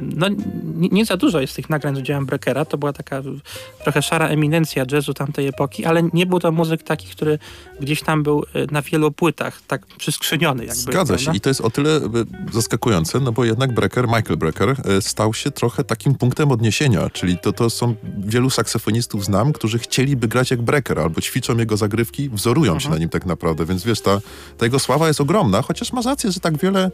no 0.00 0.28
nie, 0.74 0.88
nie 0.88 1.04
za 1.04 1.16
dużo 1.16 1.40
jest 1.40 1.56
tych 1.56 1.70
nagrań 1.70 1.96
z 1.96 1.98
udziałem 1.98 2.26
Breckera, 2.26 2.64
to 2.64 2.78
była 2.78 2.92
taka 2.92 3.22
trochę 3.82 4.02
szara 4.02 4.28
eminencja 4.28 4.84
jazzu 4.92 5.14
tamtej 5.14 5.46
epoki, 5.46 5.84
ale 5.84 6.02
nie 6.12 6.26
był 6.26 6.40
to 6.40 6.52
muzyk 6.52 6.82
taki, 6.82 7.08
który 7.08 7.38
gdzieś 7.80 8.02
tam 8.02 8.22
był 8.22 8.44
y, 8.56 8.66
na 8.70 8.82
wielu 8.82 9.10
płytach, 9.10 9.60
tak 9.66 9.86
przyskrzyniony 9.86 10.64
jakby. 10.64 10.82
Zgadza 10.82 11.18
się 11.18 11.30
i 11.34 11.40
to 11.40 11.50
jest 11.50 11.60
o 11.60 11.70
tyle 11.70 12.00
zaskakujące, 12.52 13.20
no 13.20 13.32
bo 13.32 13.44
jednak 13.44 13.74
Brecker, 13.74 13.87
Michael 14.06 14.36
Brecker 14.36 14.70
e, 14.70 15.02
stał 15.02 15.34
się 15.34 15.50
trochę 15.50 15.84
takim 15.84 16.14
punktem 16.14 16.52
odniesienia, 16.52 17.10
czyli 17.10 17.38
to, 17.38 17.52
to 17.52 17.70
są 17.70 17.94
wielu 18.18 18.50
saksofonistów 18.50 19.24
znam, 19.24 19.52
którzy 19.52 19.78
chcieliby 19.78 20.28
grać 20.28 20.50
jak 20.50 20.62
Brecker 20.62 20.98
albo 20.98 21.20
ćwiczą 21.20 21.56
jego 21.56 21.76
zagrywki, 21.76 22.30
wzorują 22.30 22.72
się 22.72 22.76
Mhm. 22.76 22.92
na 22.94 22.98
nim 22.98 23.08
tak 23.08 23.26
naprawdę, 23.26 23.66
więc 23.66 23.84
wiesz, 23.84 24.00
ta, 24.00 24.20
ta 24.58 24.66
jego 24.66 24.78
sława 24.78 25.08
jest 25.08 25.20
ogromna, 25.20 25.62
chociaż 25.62 25.92
ma 25.92 26.02
rację, 26.02 26.32
że 26.32 26.40
tak 26.40 26.56
wiele 26.58 26.90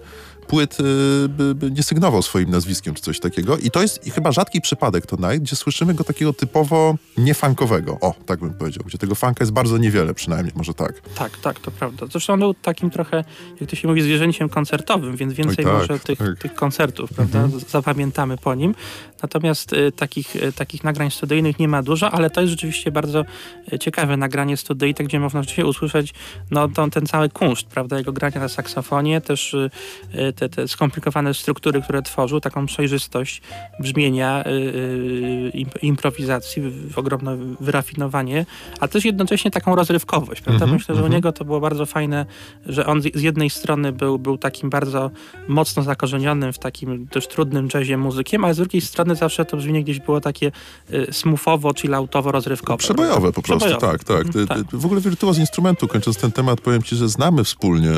płyt 0.46 0.78
y, 0.80 1.70
nie 1.70 1.82
sygnował 1.82 2.22
swoim 2.22 2.50
nazwiskiem 2.50 2.94
czy 2.94 3.02
coś 3.02 3.20
takiego 3.20 3.58
i 3.58 3.70
to 3.70 3.82
jest 3.82 4.04
chyba 4.14 4.32
rzadki 4.32 4.60
przypadek 4.60 5.06
to 5.06 5.16
Night, 5.16 5.38
gdzie 5.42 5.56
słyszymy 5.56 5.94
go 5.94 6.04
takiego 6.04 6.32
typowo 6.32 6.94
niefunkowego, 7.18 7.98
o, 8.00 8.14
tak 8.26 8.40
bym 8.40 8.54
powiedział, 8.54 8.84
gdzie 8.86 8.98
tego 8.98 9.14
funka 9.14 9.42
jest 9.44 9.52
bardzo 9.52 9.78
niewiele 9.78 10.14
przynajmniej, 10.14 10.52
może 10.56 10.74
tak. 10.74 11.00
Tak, 11.14 11.38
tak, 11.38 11.60
to 11.60 11.70
prawda. 11.70 12.06
Zresztą 12.10 12.32
on 12.32 12.40
był 12.40 12.54
takim 12.54 12.90
trochę, 12.90 13.24
jak 13.60 13.70
to 13.70 13.76
się 13.76 13.88
mówi, 13.88 14.02
zwierzęciem 14.02 14.48
koncertowym, 14.48 15.16
więc 15.16 15.32
więcej 15.34 15.64
tak, 15.64 15.74
może 15.74 15.98
tych, 15.98 16.18
tak. 16.18 16.38
tych 16.38 16.54
koncertów, 16.54 17.10
prawda, 17.12 17.48
z- 17.48 17.70
zapamiętamy 17.70 18.36
po 18.38 18.54
nim. 18.54 18.74
Natomiast 19.22 19.72
y, 19.72 19.92
takich, 19.92 20.36
y, 20.36 20.52
takich 20.52 20.84
nagrań 20.84 21.10
studyjnych 21.10 21.58
nie 21.58 21.68
ma 21.68 21.82
dużo, 21.82 22.10
ale 22.10 22.30
to 22.30 22.40
jest 22.40 22.50
rzeczywiście 22.50 22.90
bardzo 22.90 23.24
y, 23.72 23.78
ciekawe 23.78 24.16
nagranie 24.16 24.56
studyjne, 24.56 25.04
gdzie 25.04 25.20
można 25.20 25.42
rzeczywiście 25.42 25.66
usłyszeć 25.66 26.14
no, 26.50 26.68
ten 26.92 27.06
cały 27.06 27.28
kunszt, 27.28 27.66
prawda, 27.66 27.98
jego 27.98 28.12
grania 28.12 28.40
na 28.40 28.48
saksofonie, 28.48 29.20
też 29.20 29.54
y, 29.54 29.70
y, 30.14 30.32
te, 30.36 30.48
te 30.48 30.68
skomplikowane 30.68 31.34
struktury, 31.34 31.82
które 31.82 32.02
tworzył, 32.02 32.40
taką 32.40 32.66
przejrzystość 32.66 33.42
brzmienia, 33.80 34.44
y, 34.46 34.50
y, 34.50 35.50
imp- 35.54 35.78
improwizacji, 35.82 36.62
ogromne 36.96 37.36
wyrafinowanie, 37.60 38.46
ale 38.80 38.88
też 38.88 39.04
jednocześnie 39.04 39.50
taką 39.50 39.76
rozrywkowość, 39.76 40.40
prawda? 40.40 40.64
Mhm, 40.64 40.72
Myślę, 40.78 40.94
że 40.94 41.00
u 41.00 41.04
mhm. 41.04 41.12
niego 41.16 41.32
to 41.32 41.44
było 41.44 41.60
bardzo 41.60 41.86
fajne, 41.86 42.26
że 42.66 42.86
on 42.86 43.02
z 43.02 43.22
jednej 43.22 43.50
strony 43.50 43.92
był, 43.92 44.18
był 44.18 44.38
takim 44.38 44.70
bardzo 44.70 45.10
mocno 45.48 45.82
zakorzenionym 45.82 46.52
w 46.52 46.58
takim 46.58 47.06
też 47.08 47.28
trudnym 47.28 47.68
jazzie 47.74 47.96
muzykiem, 47.96 48.44
ale 48.44 48.54
z 48.54 48.56
drugiej 48.56 48.80
strony 48.82 49.16
zawsze 49.16 49.44
to 49.44 49.56
brzmienie 49.56 49.82
gdzieś 49.82 50.00
było 50.00 50.20
takie 50.20 50.52
y, 50.92 51.06
smoothowo, 51.12 51.74
chilloutowo, 51.74 52.32
rozrywkowe. 52.32 52.78
Przebojowe 52.78 53.32
po 53.32 53.42
prostu, 53.42 53.66
Przebojowe. 53.66 53.98
tak, 53.98 54.04
tak. 54.04 54.26
Mhm, 54.26 54.64
ty- 54.64 54.76
W 54.78 54.84
ogóle 54.86 55.00
wirtuoz 55.00 55.38
instrumentu, 55.38 55.88
kończąc 55.88 56.16
ten 56.16 56.32
temat, 56.32 56.60
powiem 56.60 56.82
ci, 56.82 56.96
że 56.96 57.08
znamy 57.08 57.44
wspólnie 57.44 57.90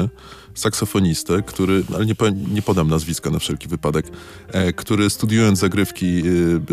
saksofonistę, 0.56 1.42
który, 1.42 1.84
ale 1.94 2.06
nie, 2.06 2.14
nie 2.52 2.62
podam 2.62 2.88
nazwiska 2.88 3.30
na 3.30 3.38
wszelki 3.38 3.68
wypadek, 3.68 4.06
e, 4.48 4.72
który 4.72 5.10
studiując 5.10 5.58
zagrywki 5.58 6.22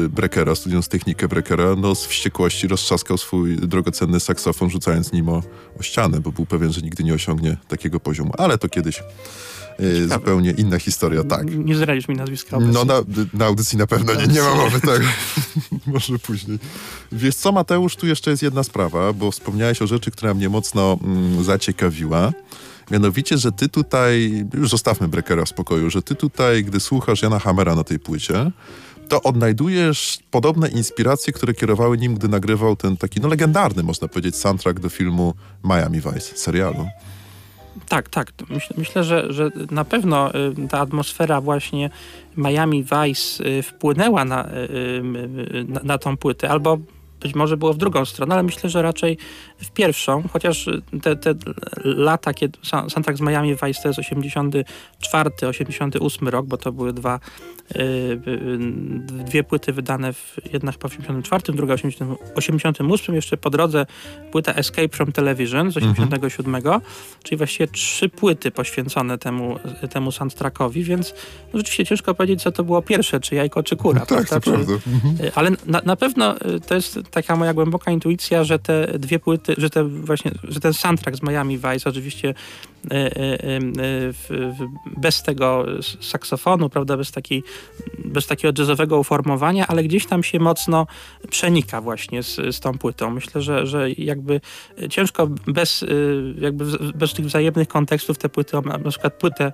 e, 0.04 0.10
Breckera, 0.10 0.56
studiując 0.56 0.88
technikę 0.88 1.28
Breckera, 1.28 1.76
no 1.78 1.96
z 1.96 2.06
wściekłości 2.06 2.68
roztrzaskał 2.68 3.18
swój 3.18 3.58
drogocenny 3.58 4.20
saksofon, 4.20 4.70
rzucając 4.70 5.12
nim 5.14 5.30
o, 5.30 5.44
o 5.80 5.84
ścianę, 5.84 6.20
bo 6.20 6.32
był 6.32 6.46
pewien, 6.46 6.74
że 6.74 6.82
nigdy 6.82 7.04
nie 7.04 7.14
osiągnie 7.14 7.58
takiego 7.68 8.00
poziomu. 8.00 8.34
Ale 8.38 8.58
to 8.58 8.70
kiedyś 8.70 9.00
e, 9.80 10.08
zupełnie 10.08 10.52
inna 10.52 10.80
historia, 10.80 11.24
tak. 11.24 11.56
Nie 11.58 11.76
zdradzisz 11.76 12.08
mi 12.08 12.16
nazwiska 12.16 12.58
obecnie. 12.58 12.74
No 12.74 12.86
na, 12.86 13.02
na 13.34 13.46
audycji 13.46 13.78
na 13.78 13.88
pewno 13.88 14.14
nie, 14.14 14.28
nie 14.28 14.42
ma 14.42 14.56
mowy, 14.56 14.82
tak. 14.92 15.02
Może 15.94 16.20
później. 16.20 16.60
Wiesz 17.12 17.36
co, 17.36 17.52
Mateusz, 17.52 17.96
tu 17.96 18.08
jeszcze 18.08 18.32
jest 18.32 18.44
jedna 18.44 18.64
sprawa, 18.64 19.14
bo 19.14 19.32
wspomniałeś 19.32 19.82
o 19.82 19.88
rzeczy, 19.88 20.12
która 20.12 20.34
mnie 20.34 20.50
mocno 20.50 20.98
mm, 21.04 21.44
zaciekawiła. 21.44 22.34
Mianowicie, 22.94 23.38
że 23.38 23.52
ty 23.52 23.70
tutaj, 23.70 24.46
już 24.54 24.70
zostawmy 24.70 25.08
Breckera 25.08 25.46
w 25.46 25.50
spokoju, 25.50 25.90
że 25.90 26.02
ty 26.02 26.16
tutaj, 26.16 26.64
gdy 26.64 26.80
słuchasz 26.80 27.22
Jana 27.22 27.40
Hammera 27.40 27.76
na 27.76 27.84
tej 27.84 28.00
płycie, 28.00 28.52
to 29.10 29.22
odnajdujesz 29.24 30.20
podobne 30.32 30.68
inspiracje, 30.68 31.34
które 31.34 31.54
kierowały 31.54 31.98
nim, 31.98 32.16
gdy 32.16 32.28
nagrywał 32.28 32.76
ten 32.76 32.98
taki, 32.98 33.22
no 33.22 33.28
legendarny, 33.28 33.84
można 33.84 34.08
powiedzieć, 34.08 34.36
soundtrack 34.36 34.80
do 34.80 34.90
filmu 34.90 35.34
Miami 35.64 36.02
Vice, 36.02 36.38
serialu. 36.38 36.88
Tak, 37.90 38.10
tak. 38.10 38.32
Myślę, 38.50 38.76
myślę 38.78 39.04
że, 39.04 39.34
że 39.34 39.52
na 39.72 39.86
pewno 39.86 40.36
y, 40.36 40.68
ta 40.70 40.80
atmosfera 40.80 41.42
właśnie 41.42 41.90
Miami 42.38 42.84
Vice 42.84 43.46
y, 43.46 43.64
wpłynęła 43.64 44.26
na, 44.26 44.50
y, 44.50 45.66
na, 45.68 45.80
na 45.84 45.98
tą 45.98 46.18
płytę, 46.18 46.50
albo 46.50 46.78
być 47.24 47.36
może 47.36 47.58
było 47.58 47.74
w 47.74 47.78
drugą 47.78 48.06
stronę, 48.06 48.34
ale 48.34 48.44
myślę, 48.44 48.70
że 48.70 48.82
raczej 48.82 49.18
w 49.58 49.72
pierwszą, 49.72 50.24
chociaż 50.34 50.70
te, 51.02 51.16
te 51.16 51.34
lata, 51.84 52.34
kiedy 52.34 52.60
soundtrack 52.64 53.18
z 53.18 53.22
Miami 53.22 53.56
Vice 53.56 53.82
to 53.82 53.88
jest 53.88 54.00
84, 54.00 55.30
88 55.48 56.28
rok, 56.28 56.46
bo 56.46 56.58
to 56.58 56.72
były 56.72 56.94
dwa, 56.94 57.20
yy, 57.76 58.20
dwie 59.08 59.44
płyty 59.44 59.74
wydane, 59.74 60.14
w, 60.14 60.36
jedna 60.54 60.72
chyba 60.72 60.90
w 60.90 60.92
84, 60.92 61.54
druga 61.54 61.78
w 61.78 62.38
88, 62.38 63.16
jeszcze 63.16 63.38
po 63.38 63.50
drodze 63.50 63.86
płyta 64.32 64.54
Escape 64.54 64.90
from 64.90 65.12
Television 65.12 65.72
z 65.72 65.78
87, 65.78 66.56
mhm. 66.56 66.82
czyli 67.24 67.38
właściwie 67.38 67.68
trzy 67.68 68.10
płyty 68.10 68.52
poświęcone 68.52 69.18
temu, 69.18 69.60
temu 69.90 70.12
soundtrackowi, 70.12 70.84
więc 70.84 71.14
no, 71.54 71.60
rzeczywiście 71.60 71.86
ciężko 71.86 72.14
powiedzieć, 72.14 72.42
co 72.42 72.52
to 72.52 72.64
było 72.64 72.82
pierwsze, 72.82 73.20
czy 73.20 73.36
jajko, 73.36 73.64
czy 73.64 73.76
kura. 73.76 74.00
No 74.00 74.06
tak, 74.06 74.28
prawda? 74.28 74.40
to 74.40 74.52
prawda. 74.52 74.74
Mhm. 74.74 75.32
Ale 75.36 75.52
na, 75.66 75.82
na 75.86 75.96
pewno 75.96 76.36
to 76.68 76.76
jest 76.76 77.00
taka 77.14 77.36
moja 77.36 77.54
głęboka 77.54 77.92
intuicja, 77.92 78.44
że 78.44 78.60
te 78.60 79.00
dwie 79.00 79.20
płyty, 79.20 79.56
że 79.58 79.70
te 79.70 79.84
właśnie, 79.84 80.32
że 80.44 80.60
ten 80.60 80.74
soundtrack 80.74 81.18
z 81.18 81.24
Miami 81.24 81.58
Vice 81.58 81.90
oczywiście 81.90 82.34
bez 84.98 85.24
tego 85.24 85.66
saksofonu, 86.02 86.70
prawda, 86.70 86.98
bez, 86.98 87.12
takiej, 87.12 87.44
bez 88.06 88.28
takiego 88.28 88.62
jazzowego 88.62 89.00
uformowania, 89.00 89.68
ale 89.68 89.84
gdzieś 89.84 90.06
tam 90.06 90.24
się 90.24 90.40
mocno 90.40 90.88
przenika 91.30 91.82
właśnie 91.82 92.24
z, 92.24 92.36
z 92.36 92.60
tą 92.60 92.78
płytą. 92.78 93.10
Myślę, 93.10 93.42
że, 93.42 93.68
że 93.68 93.92
jakby 93.92 94.42
ciężko 94.90 95.28
bez, 95.28 95.86
jakby 96.42 96.66
bez 96.96 97.14
tych 97.14 97.26
wzajemnych 97.26 97.68
kontekstów 97.68 98.18
te 98.18 98.30
płyty, 98.30 98.58
na 98.66 98.92
przykład 98.92 99.14
płytę 99.14 99.52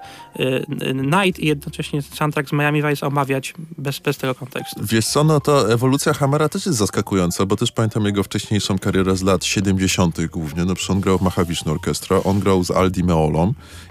Night 0.95 1.39
i 1.39 1.47
jednocześnie 1.47 2.01
soundtrack 2.01 2.49
z 2.49 2.53
Miami 2.53 2.83
Vice 2.83 3.07
omawiać 3.07 3.53
bez, 3.77 3.99
bez 3.99 4.17
tego 4.17 4.35
kontekstu. 4.35 4.81
Wiesz 4.83 5.07
co, 5.07 5.23
no 5.23 5.39
to 5.39 5.73
ewolucja 5.73 6.13
Hammera 6.13 6.49
też 6.49 6.65
jest 6.65 6.77
zaskakująca, 6.77 7.45
bo 7.45 7.55
też 7.55 7.71
pamiętam 7.71 8.05
jego 8.05 8.23
wcześniejszą 8.23 8.79
karierę 8.79 9.15
z 9.15 9.23
lat 9.23 9.45
70. 9.45 10.25
głównie. 10.25 10.65
No 10.65 10.75
przecież 10.75 10.89
on 10.89 10.99
grał 10.99 11.17
w 11.17 11.21
Mahavishnu 11.21 11.71
Orchestra, 11.71 12.19
on 12.23 12.39
grał 12.39 12.63
z 12.63 12.71
Aldi 12.71 13.03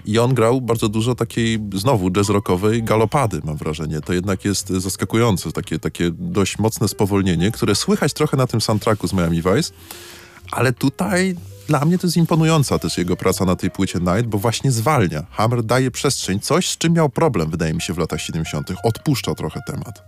I 0.05 0.19
on 0.19 0.33
grał 0.33 0.61
bardzo 0.61 0.89
dużo 0.89 1.15
takiej, 1.15 1.59
znowu, 1.75 2.11
jazz 2.11 2.29
rockowej 2.29 2.83
galopady, 2.83 3.41
mam 3.43 3.57
wrażenie. 3.57 4.01
To 4.01 4.13
jednak 4.13 4.45
jest 4.45 4.69
zaskakujące, 4.69 5.51
takie, 5.51 5.79
takie 5.79 6.11
dość 6.11 6.59
mocne 6.59 6.87
spowolnienie, 6.87 7.51
które 7.51 7.75
słychać 7.75 8.13
trochę 8.13 8.37
na 8.37 8.47
tym 8.47 8.61
soundtracku 8.61 9.07
z 9.07 9.13
Miami 9.13 9.41
Vice, 9.41 9.73
ale 10.51 10.73
tutaj 10.73 11.35
dla 11.67 11.85
mnie 11.85 11.97
to 11.97 12.07
jest 12.07 12.17
imponująca 12.17 12.79
też 12.79 12.97
jego 12.97 13.15
praca 13.15 13.45
na 13.45 13.55
tej 13.55 13.71
płycie 13.71 13.99
Night, 13.99 14.27
bo 14.27 14.37
właśnie 14.37 14.71
zwalnia. 14.71 15.25
Hammer 15.31 15.63
daje 15.63 15.91
przestrzeń, 15.91 16.39
coś 16.39 16.69
z 16.69 16.77
czym 16.77 16.93
miał 16.93 17.09
problem, 17.09 17.49
wydaje 17.49 17.73
mi 17.73 17.81
się, 17.81 17.93
w 17.93 17.97
latach 17.97 18.21
70. 18.21 18.71
Odpuszcza 18.83 19.35
trochę 19.35 19.59
temat. 19.67 20.03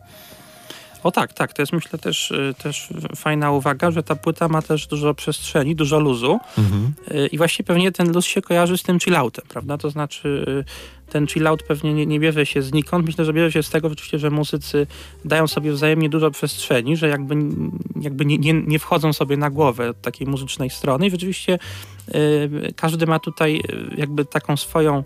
O 1.03 1.11
tak, 1.11 1.33
tak. 1.33 1.53
To 1.53 1.61
jest 1.61 1.73
myślę 1.73 1.99
też, 1.99 2.31
y, 2.31 2.53
też 2.63 2.89
fajna 3.15 3.51
uwaga, 3.51 3.91
że 3.91 4.03
ta 4.03 4.15
płyta 4.15 4.47
ma 4.47 4.61
też 4.61 4.87
dużo 4.87 5.13
przestrzeni, 5.13 5.75
dużo 5.75 5.99
luzu 5.99 6.39
mhm. 6.57 6.93
Y, 7.11 7.27
i 7.27 7.37
właśnie 7.37 7.65
pewnie 7.65 7.91
ten 7.91 8.11
luz 8.11 8.25
się 8.25 8.41
kojarzy 8.41 8.77
z 8.77 8.83
tym 8.83 8.99
chilloutem, 8.99 9.45
prawda? 9.47 9.77
To 9.77 9.89
znaczy 9.89 10.45
y, 11.07 11.11
ten 11.11 11.27
chillout 11.27 11.63
pewnie 11.63 11.93
nie, 11.93 12.05
nie 12.05 12.19
bierze 12.19 12.45
się 12.45 12.61
znikąd. 12.61 13.05
Myślę, 13.05 13.25
że 13.25 13.33
bierze 13.33 13.51
się 13.51 13.63
z 13.63 13.69
tego 13.69 13.87
oczywiście, 13.87 14.19
że 14.19 14.29
muzycy 14.29 14.87
dają 15.25 15.47
sobie 15.47 15.71
wzajemnie 15.71 16.09
dużo 16.09 16.31
przestrzeni, 16.31 16.97
że 16.97 17.07
jakby, 17.07 17.35
jakby 18.01 18.25
nie, 18.25 18.37
nie, 18.37 18.53
nie 18.53 18.79
wchodzą 18.79 19.13
sobie 19.13 19.37
na 19.37 19.49
głowę 19.49 19.89
od 19.89 20.01
takiej 20.01 20.27
muzycznej 20.27 20.69
strony 20.69 21.07
i 21.07 21.11
rzeczywiście 21.11 21.59
każdy 22.75 23.07
ma 23.07 23.19
tutaj 23.19 23.61
jakby 23.97 24.25
taką 24.25 24.57
swoją 24.57 25.03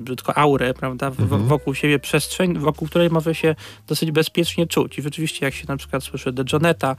brzydko 0.00 0.38
aurę, 0.38 0.74
prawda, 0.74 1.06
mhm. 1.06 1.46
wokół 1.46 1.74
siebie 1.74 1.98
przestrzeń, 1.98 2.58
wokół 2.58 2.88
której 2.88 3.10
może 3.10 3.34
się 3.34 3.54
dosyć 3.86 4.10
bezpiecznie 4.10 4.66
czuć. 4.66 4.98
I 4.98 5.02
rzeczywiście 5.02 5.46
jak 5.46 5.54
się 5.54 5.64
na 5.68 5.76
przykład 5.76 6.04
słyszy 6.04 6.32
De 6.32 6.44
Joneta, 6.52 6.96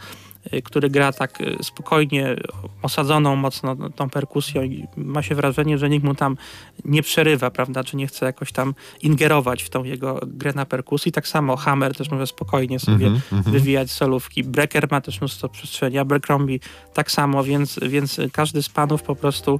y, 0.53 0.62
który 0.62 0.89
gra 0.89 1.13
tak 1.13 1.41
y, 1.41 1.58
spokojnie, 1.63 2.36
osadzoną 2.82 3.36
mocno 3.36 3.75
tą 3.95 4.10
perkusją 4.10 4.63
i 4.63 4.88
ma 4.97 5.21
się 5.21 5.36
wrażenie, 5.36 5.77
że 5.77 5.89
nikt 5.89 6.06
mu 6.06 6.15
tam 6.15 6.38
nie 6.86 7.03
przerywa, 7.03 7.51
prawda, 7.51 7.84
czy 7.84 7.97
nie 7.97 8.08
chce 8.08 8.25
jakoś 8.25 8.51
tam 8.51 8.73
ingerować 9.01 9.63
w 9.63 9.69
tą 9.69 9.84
jego 9.84 10.19
grę 10.27 10.53
na 10.53 10.65
perkusji. 10.65 11.12
Tak 11.12 11.27
samo 11.27 11.56
Hammer 11.56 11.95
też 11.95 12.10
może 12.10 12.27
spokojnie 12.27 12.80
sobie 12.80 13.08
mm 13.08 13.19
-hmm. 13.19 13.43
wywijać 13.43 13.91
solówki. 13.91 14.43
Brecker 14.43 14.88
ma 14.91 15.01
też 15.01 15.21
mnóstwo 15.21 15.49
przestrzeni, 15.49 15.97
Abercrombie 15.97 16.60
tak 16.93 17.12
samo, 17.12 17.43
więc, 17.43 17.80
więc 17.82 18.21
każdy 18.32 18.63
z 18.63 18.69
panów 18.69 19.03
po 19.03 19.15
prostu 19.15 19.60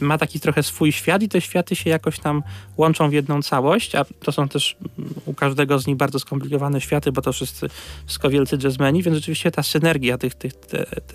ma 0.00 0.18
taki 0.18 0.40
trochę 0.40 0.62
swój 0.62 0.92
świat 0.92 1.22
i 1.22 1.28
te 1.28 1.40
światy 1.40 1.76
się 1.76 1.90
jakoś 1.90 2.18
tam 2.18 2.42
łączą 2.76 3.10
w 3.10 3.12
jedną 3.12 3.42
całość, 3.42 3.94
a 3.94 4.04
to 4.04 4.32
są 4.32 4.48
też 4.48 4.76
mm, 4.98 5.14
u 5.24 5.34
każdego 5.34 5.78
z 5.78 5.86
nich 5.86 5.96
bardzo 5.96 6.18
skomplikowane 6.18 6.80
światy, 6.80 7.12
bo 7.12 7.22
to 7.22 7.32
wszyscy 7.32 7.68
wszystko 8.06 8.30
wielcy 8.30 8.58
jazzmeni, 8.62 9.02
więc 9.02 9.16
rzeczywiście 9.16 9.50
ta 9.50 9.62
synergia 9.62 10.18
tych, 10.18 10.34
tych, 10.34 10.52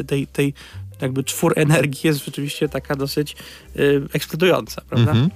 tej, 0.08 0.28
tej 0.28 0.54
jakby 1.02 1.24
czwór 1.24 1.54
energii 1.56 2.08
jest 2.08 2.26
rzeczywiście 2.26 2.70
taka 2.70 2.96
dosyć 2.96 3.36
y, 3.76 4.02
ekscytująca, 4.14 4.82
prawda? 4.90 5.12
Mm 5.12 5.28
-hmm. 5.28 5.30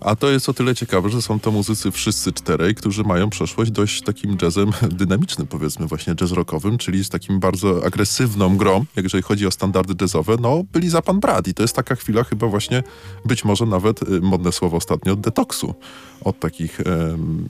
A 0.00 0.16
to 0.16 0.30
jest 0.30 0.48
o 0.48 0.54
tyle 0.54 0.74
ciekawe, 0.74 1.10
że 1.10 1.22
są 1.22 1.40
to 1.40 1.50
muzycy 1.50 1.90
wszyscy 1.90 2.32
czterej, 2.32 2.74
którzy 2.74 3.02
mają 3.02 3.30
przeszłość 3.30 3.70
dość 3.70 4.02
takim 4.02 4.36
jazzem 4.42 4.70
dynamicznym, 4.90 5.46
powiedzmy 5.46 5.86
właśnie 5.86 6.14
jazz 6.14 6.32
rockowym, 6.32 6.78
czyli 6.78 7.04
z 7.04 7.08
takim 7.08 7.40
bardzo 7.40 7.84
agresywną 7.84 8.56
grą, 8.56 8.84
jeżeli 8.96 9.22
chodzi 9.22 9.46
o 9.46 9.50
standardy 9.50 9.94
jazzowe, 10.00 10.36
no 10.40 10.64
byli 10.72 10.88
za 10.88 11.02
pan 11.02 11.20
brat 11.20 11.48
i 11.48 11.54
to 11.54 11.62
jest 11.62 11.76
taka 11.76 11.94
chwila 11.94 12.24
chyba 12.24 12.46
właśnie, 12.46 12.82
być 13.24 13.44
może 13.44 13.66
nawet, 13.66 14.02
y, 14.02 14.20
modne 14.20 14.52
słowo 14.52 14.76
ostatnio, 14.76 15.12
od 15.12 15.20
detoksu, 15.20 15.74
od 16.20 16.40
takich 16.40 16.80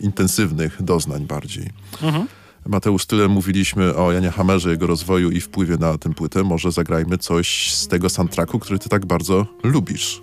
intensywnych 0.01 0.83
doznań 0.83 1.27
bardziej. 1.27 1.71
Mm 2.03 2.15
-hmm. 2.15 2.27
Mateusz, 2.69 3.07
tyle 3.07 3.29
mówiliśmy 3.29 3.95
o 3.95 4.13
Janie 4.13 4.31
Hammerze, 4.31 4.71
jego 4.71 4.87
rozwoju 4.87 5.31
i 5.31 5.41
wpływie 5.41 5.77
na 5.77 5.99
tę 5.99 6.15
płytę. 6.15 6.43
Może 6.43 6.73
zagrajmy 6.73 7.19
coś 7.19 7.73
z 7.75 7.89
tego 7.89 8.09
soundtracku, 8.09 8.59
który 8.59 8.79
ty 8.79 8.89
tak 8.89 9.07
bardzo 9.07 9.47
lubisz. 9.63 10.21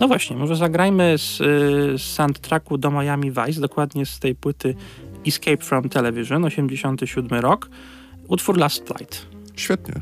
No 0.00 0.08
właśnie, 0.08 0.36
może 0.36 0.56
zagrajmy 0.56 1.18
z, 1.18 1.36
z 2.00 2.02
soundtracku 2.02 2.78
do 2.78 2.90
Miami 2.90 3.30
Vice, 3.30 3.60
dokładnie 3.60 4.06
z 4.06 4.18
tej 4.18 4.34
płyty 4.34 4.74
Escape 5.26 5.64
from 5.64 5.88
Television, 5.88 6.44
87 6.44 7.40
rok, 7.40 7.70
utwór 8.28 8.58
Last 8.58 8.88
Flight. 8.88 9.26
Świetnie. 9.56 10.00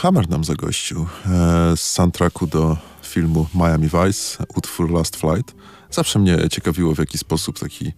Hammer 0.00 0.28
nam 0.28 0.44
zagościł 0.44 1.06
e, 1.26 1.76
z 1.76 1.80
soundtracku 1.80 2.46
do 2.46 2.76
filmu 3.02 3.46
Miami 3.54 3.88
Vice, 3.88 4.44
utwór 4.56 4.90
Last 4.90 5.16
Flight. 5.16 5.54
Zawsze 5.90 6.18
mnie 6.18 6.48
ciekawiło, 6.50 6.94
w 6.94 6.98
jaki 6.98 7.18
sposób 7.18 7.58
taki 7.58 7.92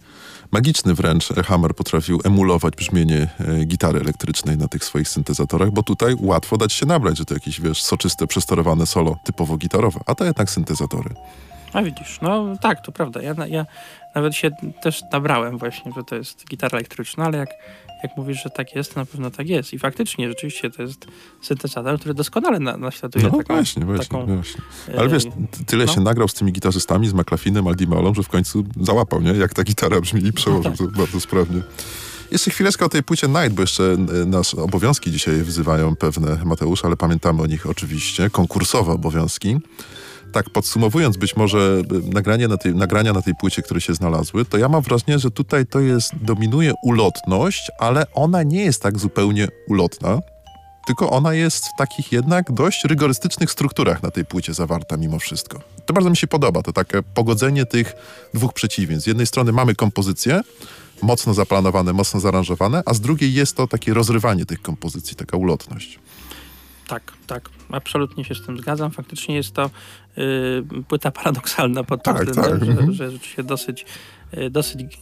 magiczny 0.51 0.93
wręcz 0.93 1.27
Hammer 1.27 1.75
potrafił 1.75 2.19
emulować 2.23 2.75
brzmienie 2.75 3.29
e, 3.39 3.65
gitary 3.65 3.99
elektrycznej 3.99 4.57
na 4.57 4.67
tych 4.67 4.85
swoich 4.85 5.09
syntezatorach, 5.09 5.71
bo 5.71 5.83
tutaj 5.83 6.15
łatwo 6.19 6.57
dać 6.57 6.73
się 6.73 6.85
nabrać, 6.85 7.17
że 7.17 7.25
to 7.25 7.33
jakieś, 7.33 7.61
wiesz, 7.61 7.81
soczyste, 7.81 8.27
przesterowane 8.27 8.85
solo 8.85 9.17
typowo 9.23 9.57
gitarowe, 9.57 9.99
a 10.05 10.15
to 10.15 10.25
jednak 10.25 10.49
syntezatory. 10.49 11.15
A 11.73 11.81
widzisz, 11.81 12.19
no 12.21 12.57
tak, 12.61 12.85
to 12.85 12.91
prawda. 12.91 13.21
Ja, 13.21 13.35
ja 13.47 13.65
nawet 14.15 14.35
się 14.35 14.51
też 14.81 15.01
nabrałem 15.11 15.57
właśnie, 15.57 15.91
że 15.95 16.03
to 16.03 16.15
jest 16.15 16.45
gitara 16.49 16.77
elektryczna, 16.77 17.25
ale 17.25 17.37
jak 17.37 17.49
jak 18.03 18.17
mówisz, 18.17 18.43
że 18.43 18.49
tak 18.49 18.75
jest, 18.75 18.93
to 18.93 18.99
na 18.99 19.05
pewno 19.05 19.31
tak 19.31 19.49
jest. 19.49 19.73
I 19.73 19.79
faktycznie, 19.79 20.29
rzeczywiście 20.29 20.71
to 20.71 20.81
jest 20.81 21.05
syntezator, 21.41 21.99
który 21.99 22.13
doskonale 22.13 22.59
na, 22.59 22.77
naśladuje 22.77 23.25
no, 23.25 23.37
taką... 23.37 23.53
właśnie, 23.53 23.85
właśnie, 23.85 24.05
taką, 24.05 24.25
właśnie. 24.25 24.61
Ale 24.97 25.09
wiesz, 25.09 25.23
tyle 25.65 25.85
no. 25.85 25.93
się 25.93 26.01
nagrał 26.01 26.27
z 26.27 26.33
tymi 26.33 26.51
gitarzystami, 26.51 27.07
z 27.07 27.13
McLaughlinem, 27.13 27.67
Aldimolą, 27.67 28.13
że 28.13 28.23
w 28.23 28.29
końcu 28.29 28.63
załapał, 28.81 29.21
nie? 29.21 29.31
Jak 29.31 29.53
ta 29.53 29.63
gitara 29.63 30.01
brzmi 30.01 30.25
i 30.25 30.33
przełożył 30.33 30.71
no 30.71 30.77
tak. 30.77 30.87
to 30.93 30.99
bardzo 30.99 31.19
sprawnie. 31.19 31.61
Jeszcze 32.33 32.51
chwileczkę 32.51 32.85
o 32.85 32.89
tej 32.89 33.03
płycie 33.03 33.27
Night, 33.27 33.53
bo 33.53 33.61
jeszcze 33.61 33.83
e, 33.83 34.25
nas 34.25 34.53
obowiązki 34.53 35.11
dzisiaj 35.11 35.35
wzywają 35.35 35.95
pewne, 35.95 36.37
Mateusz, 36.45 36.85
ale 36.85 36.97
pamiętamy 36.97 37.41
o 37.41 37.45
nich 37.45 37.67
oczywiście. 37.67 38.29
Konkursowe 38.29 38.91
obowiązki 38.91 39.57
tak 40.31 40.49
podsumowując 40.49 41.17
być 41.17 41.35
może 41.35 41.81
e, 42.07 42.13
nagrania 42.13 42.47
na, 42.47 42.57
tej, 42.57 42.75
nagrania 42.75 43.13
na 43.13 43.21
tej 43.21 43.33
płycie, 43.35 43.61
które 43.61 43.81
się 43.81 43.93
znalazły, 43.93 44.45
to 44.45 44.57
ja 44.57 44.69
mam 44.69 44.81
wrażenie, 44.81 45.19
że 45.19 45.31
tutaj 45.31 45.65
to 45.65 45.79
jest, 45.79 46.11
dominuje 46.21 46.73
ulotność, 46.83 47.71
ale 47.79 48.05
ona 48.13 48.43
nie 48.43 48.63
jest 48.63 48.81
tak 48.81 48.99
zupełnie 48.99 49.47
ulotna, 49.67 50.19
tylko 50.87 51.09
ona 51.09 51.33
jest 51.33 51.65
w 51.65 51.77
takich 51.77 52.11
jednak 52.11 52.51
dość 52.51 52.85
rygorystycznych 52.85 53.51
strukturach 53.51 54.03
na 54.03 54.11
tej 54.11 54.25
płycie 54.25 54.53
zawarta 54.53 54.97
mimo 54.97 55.19
wszystko. 55.19 55.59
To 55.85 55.93
bardzo 55.93 56.09
mi 56.09 56.17
się 56.17 56.27
podoba, 56.27 56.61
to 56.61 56.73
takie 56.73 57.03
pogodzenie 57.03 57.65
tych 57.65 57.93
dwóch 58.33 58.53
przeciwieństw. 58.53 59.03
Z 59.03 59.07
jednej 59.07 59.27
strony 59.27 59.51
mamy 59.51 59.75
kompozycje, 59.75 60.41
mocno 61.03 61.33
zaplanowane, 61.33 61.93
mocno 61.93 62.19
zaaranżowane, 62.19 62.83
a 62.85 62.93
z 62.93 63.01
drugiej 63.01 63.33
jest 63.33 63.57
to 63.57 63.67
takie 63.67 63.93
rozrywanie 63.93 64.45
tych 64.45 64.61
kompozycji, 64.61 65.15
taka 65.15 65.37
ulotność. 65.37 65.99
Tak, 66.87 67.13
tak, 67.27 67.49
absolutnie 67.69 68.25
się 68.25 68.35
z 68.35 68.45
tym 68.45 68.57
zgadzam. 68.57 68.91
Faktycznie 68.91 69.35
jest 69.35 69.51
to 69.51 69.69
y, 70.17 70.83
płyta 70.87 71.11
paradoksalna 71.21 71.83
pod 71.83 72.03
tym 72.03 72.13
tak, 72.13 72.25
względem, 72.25 72.59
tak. 72.59 72.65
że, 72.65 72.71
mhm. 72.71 72.93
że 72.93 73.11
rzeczywiście 73.11 73.43
dosyć, 73.43 73.85
dosyć 74.49 74.97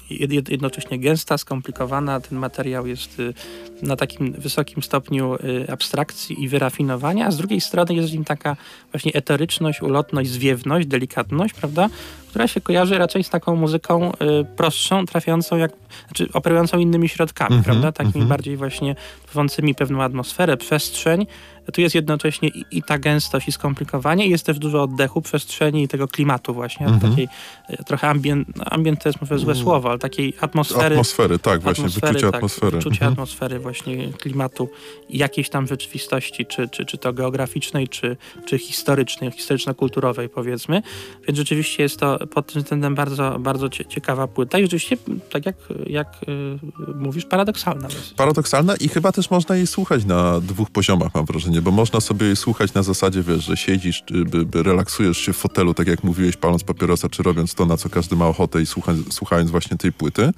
jednocześnie 0.49 0.99
gęsta, 0.99 1.37
skomplikowana. 1.37 2.19
Ten 2.19 2.37
materiał 2.37 2.87
jest 2.87 3.19
y, 3.19 3.33
na 3.81 3.95
takim 3.95 4.31
wysokim 4.31 4.83
stopniu 4.83 5.35
y, 5.35 5.71
abstrakcji 5.71 6.43
i 6.43 6.47
wyrafinowania, 6.47 7.27
a 7.27 7.31
z 7.31 7.37
drugiej 7.37 7.61
strony 7.61 7.95
jest 7.95 8.09
w 8.09 8.13
nim 8.13 8.23
taka 8.23 8.55
właśnie 8.91 9.13
eteryczność, 9.13 9.81
ulotność, 9.81 10.29
zwiewność, 10.29 10.87
delikatność, 10.87 11.53
prawda? 11.53 11.89
która 12.31 12.47
się 12.47 12.61
kojarzy 12.61 12.97
raczej 12.97 13.23
z 13.23 13.29
taką 13.29 13.55
muzyką 13.55 14.11
y, 14.11 14.15
prostszą, 14.55 15.05
trafiającą 15.05 15.57
jak, 15.57 15.71
znaczy 16.07 16.27
operującą 16.33 16.79
innymi 16.79 17.09
środkami, 17.09 17.51
mm 17.51 17.61
-hmm, 17.61 17.65
prawda? 17.65 17.91
Takimi 17.91 18.15
mm 18.15 18.25
-hmm. 18.25 18.29
bardziej 18.29 18.57
właśnie 18.57 18.95
tworzącymi 19.23 19.75
pewną 19.75 20.03
atmosferę, 20.03 20.57
przestrzeń. 20.57 21.27
Tu 21.73 21.81
jest 21.81 21.95
jednocześnie 21.95 22.49
i, 22.49 22.65
i, 22.71 22.83
ta 22.83 22.99
gęstość 22.99 23.47
i 23.47 23.51
skomplikowanie, 23.51 24.27
i 24.27 24.29
jest 24.29 24.45
też 24.45 24.59
dużo 24.59 24.83
oddechu, 24.83 25.21
przestrzeni 25.21 25.83
i 25.83 25.87
tego 25.87 26.07
klimatu 26.07 26.53
właśnie, 26.53 26.87
mm 26.87 26.99
-hmm. 26.99 27.09
takiej 27.09 27.27
y, 27.69 27.83
trochę 27.83 28.09
ambient, 28.09 28.47
no 28.55 28.63
ambient 28.65 29.03
to 29.03 29.09
jest 29.09 29.21
może 29.21 29.39
złe 29.39 29.55
słowo, 29.55 29.89
ale 29.89 29.99
takiej 29.99 30.33
atmosfery. 30.41 30.95
Atmosfery, 30.95 31.39
tak, 31.39 31.61
właśnie, 31.61 31.85
atmosfery, 31.85 32.13
wyczucie 32.13 32.31
tak, 32.31 32.35
atmosfery. 32.35 32.77
Wyczucie 32.77 32.95
mhm. 32.95 33.13
atmosfery 33.13 33.59
właśnie 33.59 34.13
klimatu 34.13 34.69
i 35.09 35.17
jakiejś 35.17 35.49
tam 35.49 35.67
rzeczywistości, 35.67 36.45
czy, 36.45 36.69
czy, 36.69 36.85
czy 36.85 36.97
to 36.97 37.13
geograficznej, 37.13 37.87
czy, 37.87 38.17
czy 38.45 38.57
historycznej, 38.57 39.31
historyczno-kulturowej 39.31 40.29
powiedzmy. 40.29 40.81
Więc 41.27 41.37
rzeczywiście 41.37 41.83
jest 41.83 41.99
to 41.99 42.27
pod 42.27 42.53
tym 42.53 42.61
względem 42.61 42.95
bardzo, 42.95 43.39
bardzo 43.39 43.69
ciekawa 43.69 44.27
płyta 44.27 44.59
i 44.59 44.61
rzeczywiście, 44.61 44.97
tak 45.29 45.45
jak, 45.45 45.55
jak 45.87 46.07
yy, 46.27 46.93
mówisz, 46.95 47.25
paradoksalna. 47.25 47.87
Paradoksalna 48.17 48.75
i 48.75 48.87
chyba 48.87 49.11
też 49.11 49.31
można 49.31 49.55
jej 49.55 49.67
słuchać 49.67 50.05
na 50.05 50.39
dwóch 50.39 50.69
poziomach, 50.69 51.15
mam 51.15 51.25
wrażenie, 51.25 51.60
bo 51.61 51.71
można 51.71 52.01
sobie 52.01 52.25
jej 52.25 52.35
słuchać 52.35 52.73
na 52.73 52.83
zasadzie, 52.83 53.23
wiesz, 53.23 53.43
że 53.43 53.57
siedzisz, 53.57 54.03
by 54.45 54.63
relaksujesz 54.63 55.17
się 55.17 55.33
w 55.33 55.37
fotelu, 55.37 55.73
tak 55.73 55.87
jak 55.87 56.03
mówiłeś, 56.03 56.37
paląc 56.37 56.63
papierosa, 56.63 57.09
czy 57.09 57.23
robiąc 57.23 57.55
to, 57.55 57.65
na 57.65 57.77
co 57.77 57.89
każdy 57.89 58.15
ma 58.15 58.27
ochotę 58.27 58.61
i 58.61 58.65
słucha, 58.65 58.93
słuchając 59.09 59.51
właśnie 59.51 59.77
tej 59.77 59.93
płyty. 59.93 60.31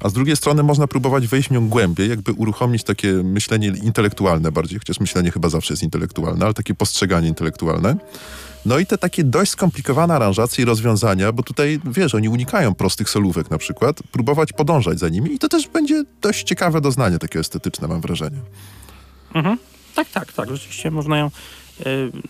A 0.00 0.08
z 0.08 0.12
drugiej 0.12 0.36
strony 0.36 0.62
można 0.62 0.86
próbować 0.86 1.26
wejść 1.26 1.48
w 1.48 1.52
nią 1.52 1.68
głębiej, 1.68 2.08
jakby 2.08 2.32
uruchomić 2.32 2.84
takie 2.84 3.12
myślenie 3.12 3.72
intelektualne 3.82 4.52
bardziej, 4.52 4.78
chociaż 4.78 5.00
myślenie 5.00 5.30
chyba 5.30 5.48
zawsze 5.48 5.72
jest 5.72 5.82
intelektualne, 5.82 6.44
ale 6.44 6.54
takie 6.54 6.74
postrzeganie 6.74 7.28
intelektualne. 7.28 7.96
No 8.66 8.78
i 8.78 8.86
te 8.86 8.98
takie 8.98 9.24
dość 9.24 9.50
skomplikowane 9.50 10.14
aranżacje 10.14 10.62
i 10.62 10.64
rozwiązania, 10.64 11.32
bo 11.32 11.42
tutaj, 11.42 11.80
wiesz, 11.84 12.14
oni 12.14 12.28
unikają 12.28 12.74
prostych 12.74 13.10
solówek 13.10 13.50
na 13.50 13.58
przykład, 13.58 14.02
próbować 14.12 14.52
podążać 14.52 14.98
za 14.98 15.08
nimi 15.08 15.32
i 15.32 15.38
to 15.38 15.48
też 15.48 15.68
będzie 15.68 16.04
dość 16.20 16.42
ciekawe 16.42 16.80
doznanie 16.80 17.18
takie 17.18 17.38
estetyczne, 17.38 17.88
mam 17.88 18.00
wrażenie. 18.00 18.38
Mhm. 19.34 19.58
Tak, 20.04 20.08
tak, 20.08 20.32
tak. 20.32 20.50
Rzeczywiście 20.50 20.90
można 20.90 21.18
ją 21.18 21.26
e, 21.26 21.30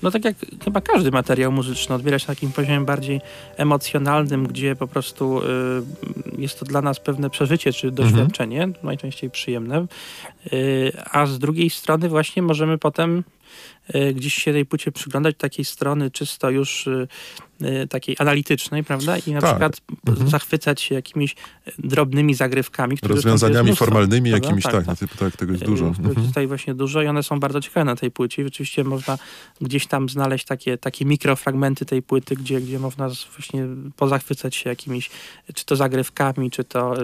no 0.03 0.11
tak 0.11 0.25
jak 0.25 0.37
chyba 0.65 0.81
każdy 0.81 1.11
materiał 1.11 1.53
muzyczny 1.53 1.95
odbierać 1.95 2.27
na 2.27 2.35
takim 2.35 2.53
poziomie 2.53 2.81
bardziej 2.81 3.21
emocjonalnym, 3.57 4.47
gdzie 4.47 4.77
po 4.77 4.87
prostu 4.87 5.41
e, 5.43 5.47
jest 6.39 6.59
to 6.61 6.67
dla 6.67 6.83
nas 6.83 7.01
pewne 7.01 7.31
przeżycie 7.31 7.73
czy 7.73 7.91
doświadczenie, 7.91 8.63
mhm. 8.63 8.87
najczęściej 8.87 9.31
przyjemne, 9.31 9.77
e, 9.77 9.87
a 11.11 11.27
z 11.27 11.39
drugiej 11.39 11.71
strony 11.71 12.09
właśnie 12.09 12.43
możemy 12.43 12.79
potem 12.79 13.25
gdzieś 14.15 14.35
się 14.35 14.53
tej 14.53 14.67
płycie 14.67 14.93
przyglądać 14.93 15.37
takiej 15.39 15.65
strony 15.65 16.11
czysto 16.11 16.51
już 16.51 16.87
e, 16.87 17.07
e, 17.61 17.87
takiej 17.87 18.17
analitycznej, 18.19 18.85
prawda? 18.85 19.19
I 19.19 19.33
na 19.33 19.41
tak. 19.41 19.51
przykład 19.51 19.81
mhm. 20.07 20.31
zachwycać 20.31 20.81
się 20.81 20.95
jakimiś 20.95 21.37
drobnymi 21.79 22.35
zagrywkami. 22.35 22.97
Rozwiązaniami 23.03 23.77
formalnymi 23.77 24.31
prawda? 24.31 24.47
jakimiś, 24.47 24.65
tak, 24.65 24.87
tak, 24.87 24.99
tak. 24.99 25.17
tak, 25.17 25.37
tego 25.37 25.53
jest 25.53 25.65
dużo. 25.65 25.87
Mhm. 25.87 26.27
Tutaj 26.27 26.47
właśnie 26.47 26.75
dużo 26.75 27.03
i 27.03 27.07
one 27.07 27.23
są 27.23 27.41
bardzo 27.41 27.61
ciekawe 27.61 27.85
na 27.85 27.97
tej 27.97 28.11
płycie. 28.11 28.45
Rzeczywiście 28.45 28.85
można 28.85 29.19
gdzieś 29.61 29.87
tam 29.87 30.09
znaleźć 30.09 30.45
takie, 30.45 30.79
takie 30.79 31.05
mikrofragmenty 31.05 31.85
tej 31.85 32.03
płyty, 32.03 32.37
gdzie, 32.37 32.61
gdzie 32.61 32.79
można 32.79 33.09
właśnie 33.09 33.67
pozachwycać 33.97 34.57
się 34.57 34.71
jakimiś, 34.71 35.11
czy 35.55 35.65
to 35.65 35.77
zagrywkami, 35.77 36.51
czy 36.51 36.65
to 36.65 36.95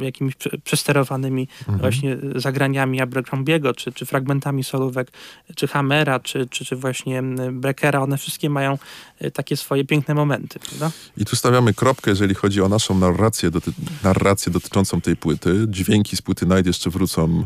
jakimiś 0.00 0.34
przesterowanymi 0.64 1.48
mhm. 1.60 1.78
właśnie 1.78 2.16
zagraniami 2.34 3.00
Abercrombiego, 3.00 3.74
czy, 3.74 3.92
czy 3.92 4.06
fragmentami 4.06 4.64
solówek, 4.64 5.12
czy 5.54 5.68
ham 5.68 5.88
Hammera, 5.88 6.20
czy, 6.20 6.46
czy, 6.50 6.64
czy 6.64 6.76
właśnie 6.76 7.22
Breckera, 7.52 8.00
one 8.00 8.18
wszystkie 8.18 8.50
mają 8.50 8.78
e, 9.18 9.30
takie 9.30 9.56
swoje 9.56 9.84
piękne 9.84 10.14
momenty. 10.14 10.58
Prawda? 10.58 10.90
I 11.16 11.24
tu 11.24 11.36
stawiamy 11.36 11.74
kropkę, 11.74 12.10
jeżeli 12.10 12.34
chodzi 12.34 12.62
o 12.62 12.68
naszą 12.68 12.98
narrację, 12.98 13.50
doty 13.50 13.72
narrację 14.04 14.52
dotyczącą 14.52 15.00
tej 15.00 15.16
płyty. 15.16 15.66
Dźwięki 15.68 16.16
z 16.16 16.22
płyty 16.22 16.46
Night 16.46 16.66
jeszcze 16.66 16.90
wrócą 16.90 17.44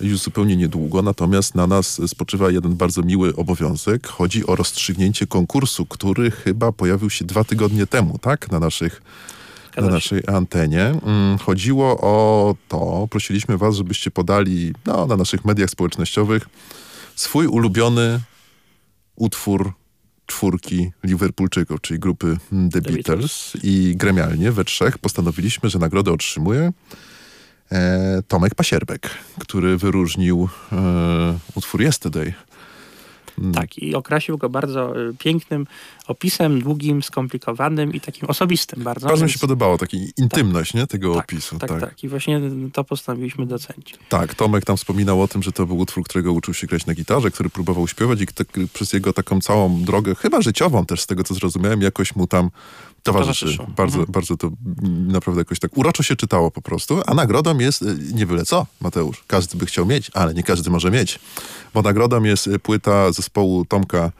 już 0.00 0.18
zupełnie 0.18 0.56
niedługo, 0.56 1.02
natomiast 1.02 1.54
na 1.54 1.66
nas 1.66 2.00
spoczywa 2.06 2.50
jeden 2.50 2.76
bardzo 2.76 3.02
miły 3.02 3.36
obowiązek. 3.36 4.06
Chodzi 4.06 4.46
o 4.46 4.56
rozstrzygnięcie 4.56 5.26
konkursu, 5.26 5.86
który 5.86 6.30
chyba 6.30 6.72
pojawił 6.72 7.10
się 7.10 7.24
dwa 7.24 7.44
tygodnie 7.44 7.86
temu, 7.86 8.18
tak? 8.18 8.50
Na 8.50 8.58
naszych 8.58 9.02
na 9.76 9.88
naszej 9.88 10.22
antenie. 10.26 10.82
Mm, 10.82 11.38
chodziło 11.38 12.00
o 12.00 12.54
to, 12.68 13.08
prosiliśmy 13.10 13.58
was, 13.58 13.76
żebyście 13.76 14.10
podali 14.10 14.72
no, 14.86 15.06
na 15.06 15.16
naszych 15.16 15.44
mediach 15.44 15.70
społecznościowych 15.70 16.48
swój 17.14 17.46
ulubiony 17.46 18.20
utwór 19.16 19.72
czwórki 20.26 20.90
Liverpoolczyków, 21.04 21.80
czyli 21.80 22.00
grupy 22.00 22.36
The, 22.50 22.68
The 22.70 22.80
Beatles. 22.80 22.94
Beatles. 22.94 23.56
I 23.62 23.94
gremialnie 23.96 24.52
we 24.52 24.64
trzech 24.64 24.98
postanowiliśmy, 24.98 25.70
że 25.70 25.78
nagrodę 25.78 26.12
otrzymuje 26.12 26.72
e, 27.72 28.22
Tomek 28.28 28.54
Pasierbek, 28.54 29.10
który 29.38 29.76
wyróżnił 29.76 30.48
e, 30.72 31.38
utwór 31.54 31.82
Yesterday. 31.82 32.34
Tak, 33.54 33.78
i 33.78 33.94
okrasił 33.94 34.38
go 34.38 34.48
bardzo 34.48 35.00
y, 35.00 35.14
pięknym 35.18 35.66
opisem, 36.06 36.60
długim, 36.60 37.02
skomplikowanym 37.02 37.92
i 37.92 38.00
takim 38.00 38.28
osobistym 38.28 38.82
bardzo. 38.82 39.06
Bardzo 39.06 39.24
mi 39.24 39.30
się 39.30 39.38
podobało, 39.38 39.78
taka 39.78 39.96
intymność 40.16 40.72
tak, 40.72 40.80
nie, 40.80 40.86
tego 40.86 41.14
tak, 41.14 41.24
opisu. 41.24 41.58
Tak, 41.58 41.70
tak, 41.70 41.80
tak. 41.80 42.04
I 42.04 42.08
właśnie 42.08 42.40
to 42.72 42.84
postanowiliśmy 42.84 43.46
docenić. 43.46 43.94
Tak, 44.08 44.34
Tomek 44.34 44.64
tam 44.64 44.76
wspominał 44.76 45.22
o 45.22 45.28
tym, 45.28 45.42
że 45.42 45.52
to 45.52 45.66
był 45.66 45.78
utwór, 45.78 46.04
którego 46.04 46.32
uczył 46.32 46.54
się 46.54 46.66
grać 46.66 46.86
na 46.86 46.94
gitarze, 46.94 47.30
który 47.30 47.50
próbował 47.50 47.88
śpiewać 47.88 48.20
i 48.20 48.26
tak, 48.26 48.46
przez 48.72 48.92
jego 48.92 49.12
taką 49.12 49.40
całą 49.40 49.84
drogę, 49.84 50.14
chyba 50.14 50.42
życiową 50.42 50.86
też 50.86 51.00
z 51.00 51.06
tego, 51.06 51.24
co 51.24 51.34
zrozumiałem, 51.34 51.82
jakoś 51.82 52.16
mu 52.16 52.26
tam 52.26 52.50
towarzyszy. 53.02 53.58
Bardzo, 53.76 53.98
mhm. 53.98 54.12
bardzo 54.12 54.36
to 54.36 54.50
naprawdę 54.88 55.40
jakoś 55.40 55.58
tak 55.58 55.78
uroczo 55.78 56.02
się 56.02 56.16
czytało 56.16 56.50
po 56.50 56.62
prostu, 56.62 57.00
a 57.06 57.14
nagrodą 57.14 57.58
jest 57.58 57.82
y, 57.82 57.96
nie 58.14 58.26
byle 58.26 58.44
co, 58.44 58.66
Mateusz. 58.80 59.24
Każdy 59.26 59.58
by 59.58 59.66
chciał 59.66 59.86
mieć, 59.86 60.10
ale 60.14 60.34
nie 60.34 60.42
każdy 60.42 60.70
może 60.70 60.90
mieć. 60.90 61.20
Bo 61.74 61.82
nagrodą 61.82 62.22
jest 62.22 62.46
y, 62.46 62.58
płyta 62.58 63.12
zespołu 63.12 63.64
Tomka 63.64 64.12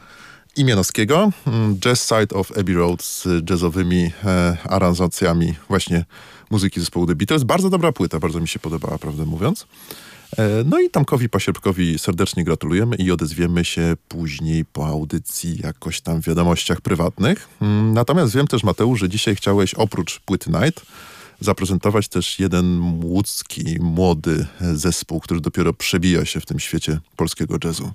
Imienowskiego, 0.57 1.30
mm, 1.47 1.78
Jazz 1.78 2.09
Side 2.09 2.37
of 2.37 2.59
Abbey 2.59 2.74
Road 2.74 3.03
z 3.03 3.28
jazzowymi 3.51 4.11
e, 4.24 4.57
aranżacjami 4.64 5.55
właśnie 5.68 6.05
muzyki 6.51 6.80
zespołu 6.80 7.07
The 7.07 7.14
Beatles. 7.14 7.45
Bardzo 7.45 7.70
dobra 7.70 7.93
płyta, 7.93 8.18
bardzo 8.18 8.41
mi 8.41 8.49
się 8.49 8.59
podobała, 8.59 8.99
prawdę 8.99 9.24
mówiąc. 9.24 9.66
E, 10.39 10.64
no 10.64 10.80
i 10.80 10.91
Tomkowi 10.91 11.28
Pasierbkowi 11.28 11.99
serdecznie 11.99 12.45
gratulujemy 12.45 12.97
i 12.97 13.11
odezwiemy 13.11 13.64
się 13.64 13.95
później 14.09 14.64
po 14.64 14.87
audycji 14.87 15.61
jakoś 15.62 16.01
tam 16.01 16.22
w 16.22 16.26
wiadomościach 16.26 16.80
prywatnych. 16.80 17.49
Mm, 17.61 17.95
natomiast 17.95 18.35
wiem 18.35 18.47
też, 18.47 18.64
Mateusz, 18.64 19.01
że 19.01 19.09
dzisiaj 19.09 19.37
chciałeś 19.37 19.74
oprócz 19.74 20.20
płyty 20.20 20.51
Night 20.51 20.87
zaprezentować 21.41 22.09
też 22.09 22.39
jeden 22.39 22.80
łódzki, 23.05 23.76
młody 23.80 24.47
zespół, 24.74 25.20
który 25.20 25.41
dopiero 25.41 25.72
przebija 25.72 26.24
się 26.24 26.41
w 26.41 26.47
tym 26.47 26.61
świecie 26.61 26.99
polskiego 27.16 27.57
jazzu. 27.64 27.93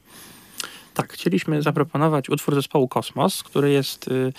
Tak, 0.97 1.13
chcieliśmy 1.13 1.61
zaproponować 1.61 2.29
utwór 2.29 2.55
zespołu 2.55 2.87
Kosmos, 2.87 3.43
który 3.43 3.71
jest 3.71 4.07
y, 4.07 4.33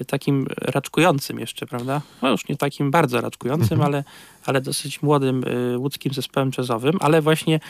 y, 0.00 0.04
takim 0.04 0.46
raczkującym 0.60 1.38
jeszcze, 1.38 1.66
prawda? 1.66 2.00
No 2.22 2.30
już 2.30 2.48
nie 2.48 2.56
takim 2.56 2.90
bardzo 2.90 3.20
raczkującym, 3.20 3.72
mhm. 3.72 3.82
ale, 3.82 4.04
ale 4.46 4.60
dosyć 4.60 5.02
młodym 5.02 5.44
y, 5.44 5.78
łódzkim 5.78 6.14
zespołem 6.14 6.50
jazzowym, 6.58 6.96
ale 7.00 7.22
właśnie 7.22 7.60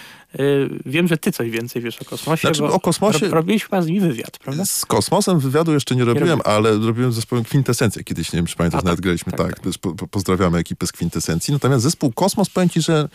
y, 0.40 0.68
wiem, 0.86 1.08
że 1.08 1.18
ty 1.18 1.32
coś 1.32 1.50
więcej 1.50 1.82
wiesz 1.82 2.02
o 2.02 2.04
Kosmosie, 2.04 2.54
znaczy, 2.54 2.64
o 2.64 2.80
kosmosie... 2.80 3.28
robiłeś 3.28 3.64
chyba 3.64 3.82
z 3.82 3.86
nimi 3.86 4.00
wywiad, 4.00 4.38
prawda? 4.38 4.64
Z 4.64 4.86
Kosmosem 4.86 5.38
wywiadu 5.38 5.72
jeszcze 5.72 5.96
nie 5.96 6.04
robiłem, 6.04 6.38
nie 6.38 6.46
ale 6.46 6.78
robiłem 6.78 7.12
z 7.12 7.14
zespołem 7.14 7.44
Kwintesencję 7.44 8.04
kiedyś, 8.04 8.32
nie 8.32 8.36
wiem 8.36 8.46
czy 8.46 8.56
pamiętasz, 8.56 8.80
A, 8.80 8.84
nawet 8.84 8.96
tak, 8.96 9.04
graliśmy, 9.04 9.32
tak, 9.32 9.60
tak, 9.60 9.60
tak. 9.60 9.96
Po, 9.96 10.08
pozdrawiamy 10.08 10.58
ekipę 10.58 10.86
z 10.86 10.92
Kwintesencji. 10.92 11.52
Natomiast 11.52 11.82
zespół 11.82 12.12
Kosmos, 12.12 12.50
powiem 12.50 12.68
ci, 12.68 12.82
że 12.82 13.08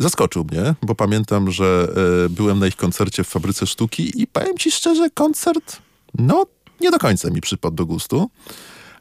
zaskoczył 0.00 0.44
mnie, 0.44 0.74
bo 0.82 0.94
pamiętam, 0.94 1.50
że 1.50 1.88
e, 2.26 2.28
byłem 2.28 2.58
na 2.58 2.66
ich 2.66 2.76
koncercie 2.76 3.24
w 3.24 3.28
Fabryce 3.28 3.66
Sztuki 3.66 4.22
i 4.22 4.26
powiem 4.26 4.58
ci 4.58 4.70
szczerze, 4.70 5.10
koncert, 5.10 5.78
no, 6.18 6.46
nie 6.80 6.90
do 6.90 6.98
końca 6.98 7.30
mi 7.30 7.40
przypadł 7.40 7.76
do 7.76 7.86
gustu. 7.86 8.30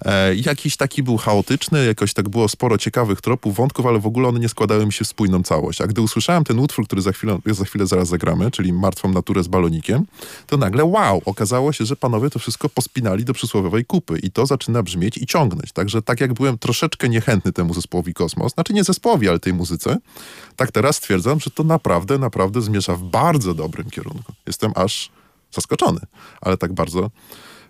E, 0.01 0.35
jakiś 0.35 0.77
taki 0.77 1.03
był 1.03 1.17
chaotyczny, 1.17 1.85
jakoś 1.85 2.13
tak 2.13 2.29
było 2.29 2.49
sporo 2.49 2.77
ciekawych 2.77 3.21
tropów, 3.21 3.55
wątków, 3.55 3.85
ale 3.85 3.99
w 3.99 4.07
ogóle 4.07 4.27
one 4.27 4.39
nie 4.39 4.49
składały 4.49 4.85
mi 4.85 4.93
się 4.93 5.05
w 5.05 5.07
spójną 5.07 5.43
całość. 5.43 5.81
A 5.81 5.87
gdy 5.87 6.01
usłyszałem 6.01 6.43
ten 6.43 6.59
utwór, 6.59 6.85
który 6.85 7.01
za 7.01 7.11
chwilę, 7.11 7.39
za 7.45 7.65
chwilę 7.65 7.87
zaraz 7.87 8.07
zagramy, 8.07 8.51
czyli 8.51 8.73
Martwą 8.73 9.09
naturę 9.09 9.43
z 9.43 9.47
balonikiem, 9.47 10.05
to 10.47 10.57
nagle 10.57 10.85
wow, 10.85 11.21
okazało 11.25 11.73
się, 11.73 11.85
że 11.85 11.95
panowie 11.95 12.29
to 12.29 12.39
wszystko 12.39 12.69
pospinali 12.69 13.25
do 13.25 13.33
przysłowiowej 13.33 13.85
kupy 13.85 14.19
i 14.19 14.31
to 14.31 14.45
zaczyna 14.45 14.83
brzmieć 14.83 15.17
i 15.17 15.25
ciągnąć. 15.25 15.71
Także 15.71 16.01
tak 16.01 16.21
jak 16.21 16.33
byłem 16.33 16.57
troszeczkę 16.57 17.09
niechętny 17.09 17.51
temu 17.51 17.73
zespołowi 17.73 18.13
Kosmos, 18.13 18.53
znaczy 18.53 18.73
nie 18.73 18.83
zespołowi, 18.83 19.29
ale 19.29 19.39
tej 19.39 19.53
muzyce, 19.53 19.97
tak 20.55 20.71
teraz 20.71 20.95
stwierdzam, 20.95 21.39
że 21.39 21.51
to 21.51 21.63
naprawdę, 21.63 22.17
naprawdę 22.17 22.61
zmierza 22.61 22.95
w 22.95 23.03
bardzo 23.03 23.53
dobrym 23.53 23.89
kierunku. 23.89 24.33
Jestem 24.47 24.71
aż 24.75 25.11
zaskoczony, 25.51 25.99
ale 26.41 26.57
tak 26.57 26.73
bardzo 26.73 27.11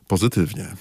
pozytywnie. 0.07 0.76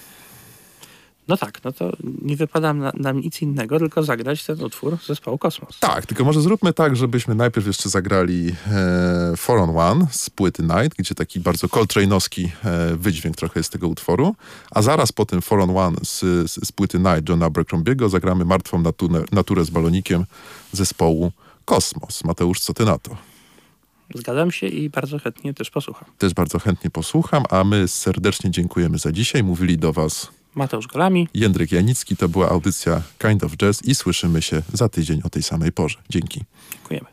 No 1.29 1.37
tak, 1.37 1.65
no 1.65 1.73
to 1.73 1.93
nie 2.23 2.37
wypada 2.37 2.75
nam, 2.75 2.93
nam 3.01 3.21
nic 3.21 3.43
innego, 3.43 3.79
tylko 3.79 4.03
zagrać 4.03 4.45
ten 4.45 4.63
utwór 4.63 4.99
zespołu 5.07 5.39
Kosmos. 5.39 5.79
Tak, 5.81 6.07
tylko 6.07 6.25
może 6.25 6.41
zróbmy 6.41 6.73
tak, 6.73 6.97
żebyśmy 6.97 7.35
najpierw 7.35 7.67
jeszcze 7.67 7.89
zagrali 7.89 8.55
e, 8.71 9.37
Four 9.37 9.59
on 9.59 9.79
One 9.79 10.07
z 10.11 10.31
płyty 10.31 10.63
Night, 10.63 10.97
gdzie 10.99 11.15
taki 11.15 11.41
bardzo 11.41 11.67
Coltrane'owski 11.67 12.49
e, 12.65 12.97
wydźwięk 12.97 13.37
trochę 13.37 13.61
jest 13.61 13.73
tego 13.73 13.89
utworu, 13.89 14.35
a 14.71 14.83
zaraz 14.83 15.13
po 15.13 15.27
tym 15.27 15.43
Four 15.43 15.61
on 15.61 15.77
One 15.77 15.97
z, 16.03 16.21
z, 16.51 16.69
z 16.69 16.73
płyty 16.73 16.99
Night 16.99 17.29
Johna 17.29 17.47
Abercrombiego 17.47 18.09
zagramy 18.09 18.45
Martwą 18.45 18.79
naturę, 18.79 19.25
naturę 19.33 19.65
z 19.65 19.71
balonikiem 19.71 20.25
zespołu 20.73 21.33
Kosmos. 21.65 22.25
Mateusz, 22.25 22.61
co 22.61 22.75
ty 22.75 22.85
na 22.85 22.99
to? 22.99 23.17
Zgadzam 24.15 24.51
się 24.51 24.67
i 24.67 24.91
bardzo 24.91 25.19
chętnie 25.19 25.55
też 25.55 25.71
posłucham. 25.71 26.09
Też 26.19 26.35
bardzo 26.35 26.59
chętnie 26.59 26.91
posłucham, 26.91 27.43
a 27.51 27.65
my 27.65 27.89
serdecznie 27.89 28.51
dziękujemy 28.51 28.99
za 28.99 29.13
dzisiaj. 29.13 29.43
Mówili 29.43 29.79
do 29.79 29.93
was 29.93 30.42
Mateusz 30.55 30.87
Golami. 30.87 31.29
Jędryk 31.35 31.73
Janicki. 31.73 32.17
To 32.17 32.29
była 32.29 32.49
audycja 32.49 33.03
Kind 33.19 33.45
of 33.45 33.57
Jazz 33.57 33.83
i 33.83 33.95
słyszymy 33.95 34.43
się 34.43 34.63
za 34.73 34.89
tydzień 34.89 35.21
o 35.25 35.31
tej 35.31 35.43
samej 35.43 35.73
porze. 35.73 35.99
Dzięki. 36.09 36.45
Dziękujemy. 36.73 37.07